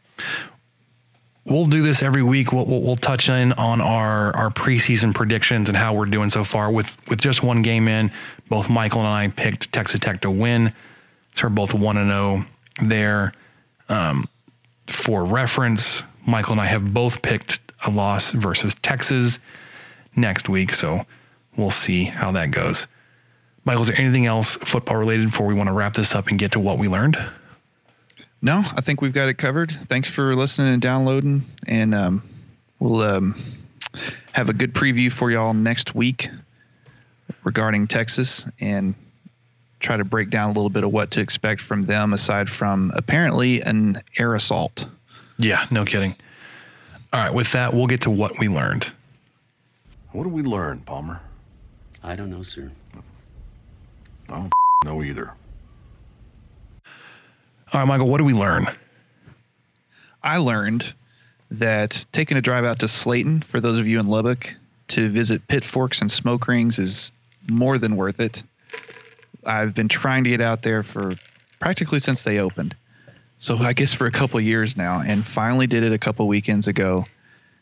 [1.45, 2.53] we'll do this every week.
[2.53, 6.45] We'll, we'll, we'll, touch in on our our preseason predictions and how we're doing so
[6.45, 6.71] far.
[6.71, 8.13] With with just one game in,
[8.49, 10.73] both Michael and I picked Texas Tech to win.
[11.35, 13.33] So we're both one and zero oh there.
[13.89, 14.29] Um,
[14.87, 19.41] for reference, Michael and I have both picked a loss versus Texas
[20.15, 20.75] next week.
[20.75, 21.05] So
[21.57, 22.87] we'll see how that goes.
[23.65, 26.39] Michael, is there anything else football related before we want to wrap this up and
[26.39, 27.17] get to what we learned?
[28.43, 29.71] No, I think we've got it covered.
[29.71, 32.23] Thanks for listening and downloading, and um,
[32.81, 33.41] we'll um,
[34.33, 36.29] have a good preview for y'all next week
[37.45, 38.97] regarding Texas and
[39.79, 42.93] try to break down a little bit of what to expect from them aside from
[42.97, 44.87] apparently an air assault.
[45.39, 46.17] Yeah, no kidding.
[47.13, 48.91] All right, with that, we'll get to what we learned.
[50.11, 51.21] What did we learn, Palmer?
[52.03, 52.73] I don't know, sir.
[54.29, 54.53] I don't
[54.85, 55.33] know either.
[57.73, 58.67] All right, Michael, what did we learn?
[60.23, 60.93] I learned
[61.51, 64.55] that taking a drive out to Slaton, for those of you in Lubbock,
[64.89, 67.13] to visit Pitforks and Smoke Rings is
[67.49, 68.43] more than worth it.
[69.47, 71.15] I've been trying to get out there for
[71.61, 72.77] practically since they opened.
[73.39, 76.69] So I guess for a couple years now, and finally did it a couple weekends
[76.69, 77.07] ago.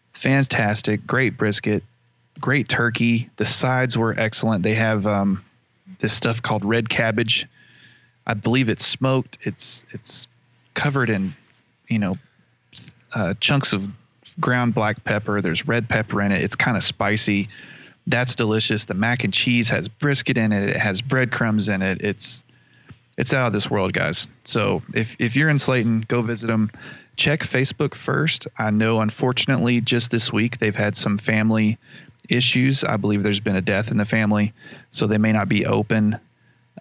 [0.09, 1.85] It's fantastic, great brisket,
[2.41, 3.31] great turkey.
[3.37, 4.65] The sides were excellent.
[4.65, 5.45] They have um,
[6.01, 7.47] this stuff called red cabbage.
[8.31, 9.39] I believe it's smoked.
[9.43, 10.29] It's it's
[10.75, 11.35] covered in,
[11.89, 12.17] you know,
[13.13, 13.89] uh, chunks of
[14.39, 15.41] ground black pepper.
[15.41, 16.41] There's red pepper in it.
[16.41, 17.49] It's kind of spicy.
[18.07, 18.85] That's delicious.
[18.85, 20.69] The mac and cheese has brisket in it.
[20.69, 22.03] It has breadcrumbs in it.
[22.03, 22.45] It's
[23.19, 24.29] it's out of this world, guys.
[24.45, 26.71] So if if you're in Slaton, go visit them.
[27.17, 28.47] Check Facebook first.
[28.59, 31.79] I know, unfortunately, just this week they've had some family
[32.29, 32.85] issues.
[32.85, 34.53] I believe there's been a death in the family,
[34.93, 36.21] so they may not be open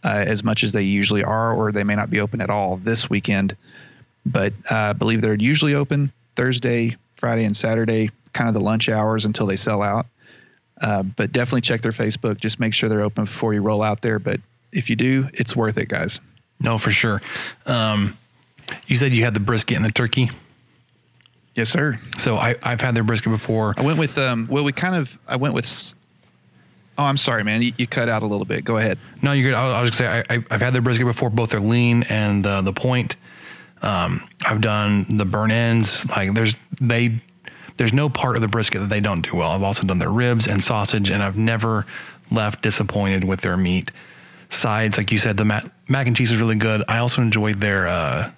[0.03, 2.77] uh, as much as they usually are, or they may not be open at all
[2.77, 3.55] this weekend.
[4.25, 8.89] But uh, I believe they're usually open Thursday, Friday, and Saturday, kind of the lunch
[8.89, 10.05] hours until they sell out.
[10.81, 12.37] Uh, but definitely check their Facebook.
[12.37, 14.19] Just make sure they're open before you roll out there.
[14.19, 14.39] But
[14.71, 16.19] if you do, it's worth it, guys.
[16.61, 17.21] No, for sure.
[17.65, 18.17] Um,
[18.87, 20.29] you said you had the brisket and the turkey.
[21.55, 21.99] Yes, sir.
[22.17, 23.73] So I, I've had their brisket before.
[23.77, 24.47] I went with um.
[24.49, 25.17] Well, we kind of.
[25.27, 25.95] I went with.
[26.99, 27.61] Oh, I'm sorry, man.
[27.61, 28.65] You, you cut out a little bit.
[28.65, 28.97] Go ahead.
[29.21, 29.55] No, you're good.
[29.55, 32.45] I, I was gonna say I, have had their brisket before, both their lean and
[32.45, 33.15] uh, the point.
[33.81, 36.05] Um, I've done the burn ends.
[36.09, 37.21] Like there's they
[37.77, 39.51] there's no part of the brisket that they don't do well.
[39.51, 41.85] I've also done their ribs and sausage, and I've never
[42.31, 43.93] left disappointed with their meat.
[44.49, 46.83] Sides, like you said, the mac, mac and cheese is really good.
[46.89, 48.29] I also enjoyed their uh,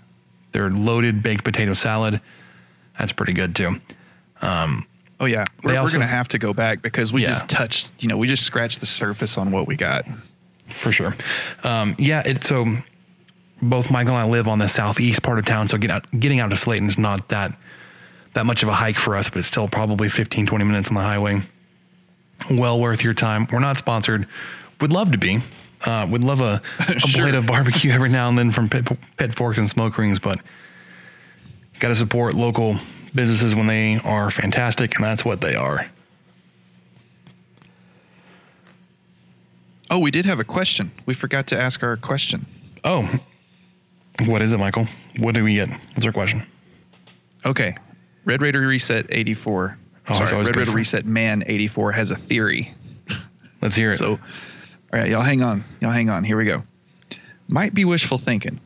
[0.51, 2.21] their loaded baked potato salad.
[2.99, 3.81] That's pretty good too.
[4.43, 4.85] Um,
[5.21, 7.29] oh yeah, we're, also, we're, gonna have to go back because we yeah.
[7.29, 7.91] just touched.
[7.99, 10.05] You know, we just scratched the surface on what we got.
[10.69, 11.15] For sure.
[11.63, 12.23] Um, yeah.
[12.25, 12.65] It so
[13.61, 16.39] both Michael and I live on the southeast part of town, so get out, getting
[16.39, 17.55] out to Slaton is not that
[18.33, 20.95] that much of a hike for us, but it's still probably 15, 20 minutes on
[20.95, 21.41] the highway.
[22.49, 23.47] Well worth your time.
[23.51, 24.27] We're not sponsored.
[24.79, 25.41] Would love to be.
[25.83, 27.23] Uh, would love a, a sure.
[27.23, 30.39] plate of barbecue every now and then from Pit, forks and Smoke Rings, but
[31.79, 32.77] got to support local
[33.13, 35.85] businesses when they are fantastic, and that's what they are.
[39.89, 40.91] Oh, we did have a question.
[41.05, 42.45] We forgot to ask our question.
[42.83, 43.19] Oh,
[44.25, 44.87] what is it, Michael?
[45.17, 45.69] What do we get?
[45.69, 46.45] What's our question?
[47.45, 47.75] Okay.
[48.23, 49.77] Red Raider Reset 84.
[50.07, 52.73] Oh, Sorry, Red Raider Reset Man 84 has a theory.
[53.61, 53.97] Let's hear it.
[53.97, 54.19] So, all
[54.93, 55.63] right, y'all hang on.
[55.81, 56.23] Y'all hang on.
[56.23, 56.63] Here we go.
[57.47, 58.59] Might be wishful thinking,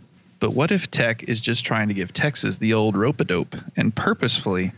[0.46, 3.56] but what if Tech is just trying to give Texas the old rope a dope
[3.78, 4.72] and purposefully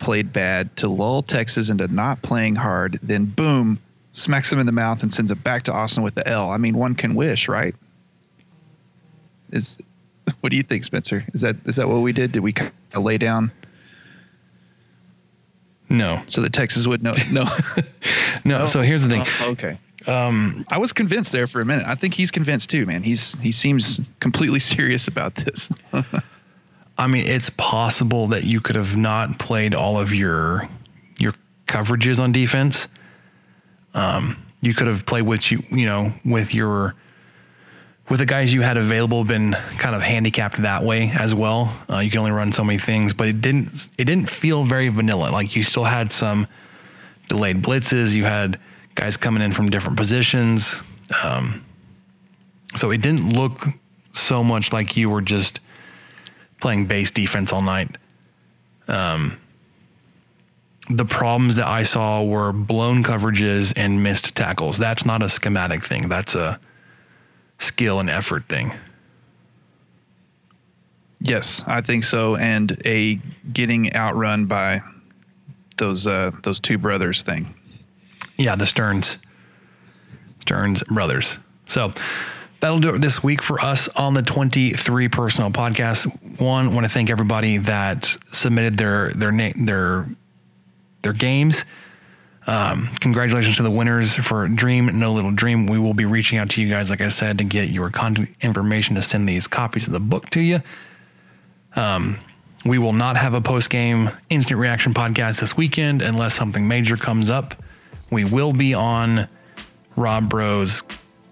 [0.00, 3.78] played bad to lull Texas into not playing hard, then boom,
[4.10, 6.50] smacks them in the mouth and sends it back to Austin with the L?
[6.50, 7.72] I mean, one can wish, right?
[9.52, 9.78] Is
[10.40, 11.24] what do you think, Spencer?
[11.34, 12.32] Is that is that what we did?
[12.32, 13.52] Did we kind of lay down
[15.90, 16.22] no.
[16.26, 17.14] So that Texas would know.
[17.30, 17.44] No.
[18.44, 18.62] no.
[18.62, 19.24] Oh, so here's the thing.
[19.40, 19.78] Oh, okay.
[20.06, 21.86] Um, I was convinced there for a minute.
[21.86, 23.02] I think he's convinced too, man.
[23.02, 25.70] He's he seems completely serious about this.
[26.98, 30.68] I mean, it's possible that you could have not played all of your
[31.18, 31.32] your
[31.66, 32.88] coverages on defense.
[33.94, 36.94] Um, you could have played with you, you know, with your
[38.10, 41.72] with the guys you had available been kind of handicapped that way as well.
[41.88, 44.88] Uh, you can only run so many things, but it didn't it didn't feel very
[44.88, 45.30] vanilla.
[45.30, 46.46] Like you still had some
[47.28, 48.14] delayed blitzes.
[48.14, 48.58] You had
[48.94, 50.80] guys coming in from different positions.
[51.22, 51.64] Um,
[52.76, 53.66] so it didn't look
[54.12, 55.60] so much like you were just
[56.60, 57.96] playing base defense all night.
[58.88, 59.40] Um,
[60.88, 64.76] the problems that I saw were blown coverages and missed tackles.
[64.78, 66.08] That's not a schematic thing.
[66.08, 66.58] That's a
[67.58, 68.74] skill and effort thing.
[71.20, 72.36] Yes, I think so.
[72.36, 73.20] And a
[73.52, 74.82] getting outrun by
[75.76, 77.54] those uh, those two brothers thing.
[78.40, 79.18] Yeah, the Sterns,
[80.40, 81.36] Sterns brothers.
[81.66, 81.92] So
[82.60, 86.06] that'll do it this week for us on the 23 personnel podcast.
[86.40, 90.08] One, want to thank everybody that submitted their their name their
[91.02, 91.66] their games.
[92.46, 95.66] Um, congratulations to the winners for Dream No Little Dream.
[95.66, 98.32] We will be reaching out to you guys, like I said, to get your contact
[98.42, 100.62] information to send these copies of the book to you.
[101.76, 102.16] Um,
[102.64, 106.96] we will not have a post game instant reaction podcast this weekend unless something major
[106.96, 107.54] comes up.
[108.10, 109.28] We will be on
[109.96, 110.82] Rob Bros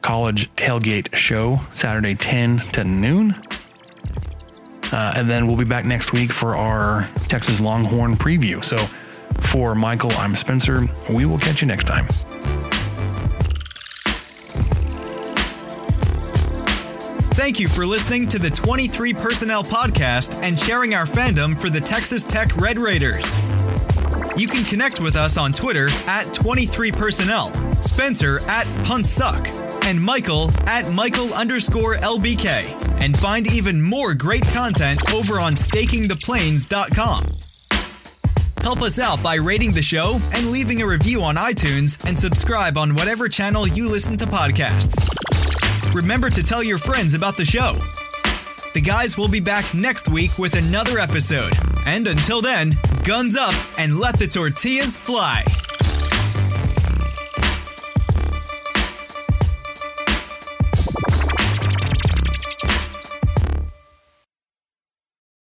[0.02, 3.34] college tailgate show Saturday 10 to noon.
[4.90, 8.64] Uh, and then we'll be back next week for our Texas Longhorn preview.
[8.64, 8.78] So
[9.48, 10.86] for Michael, I'm Spencer.
[11.12, 12.06] We will catch you next time.
[17.34, 21.80] Thank you for listening to the 23 Personnel Podcast and sharing our fandom for the
[21.80, 23.36] Texas Tech Red Raiders.
[24.38, 30.88] You can connect with us on Twitter at 23personnel, Spencer at Puntsuck, and Michael at
[30.92, 37.26] Michael underscore LBK, and find even more great content over on stakingtheplains.com.
[38.62, 42.78] Help us out by rating the show and leaving a review on iTunes and subscribe
[42.78, 45.04] on whatever channel you listen to podcasts.
[45.92, 47.76] Remember to tell your friends about the show.
[48.74, 51.52] The guys will be back next week with another episode.
[51.86, 55.44] And until then, guns up and let the tortillas fly.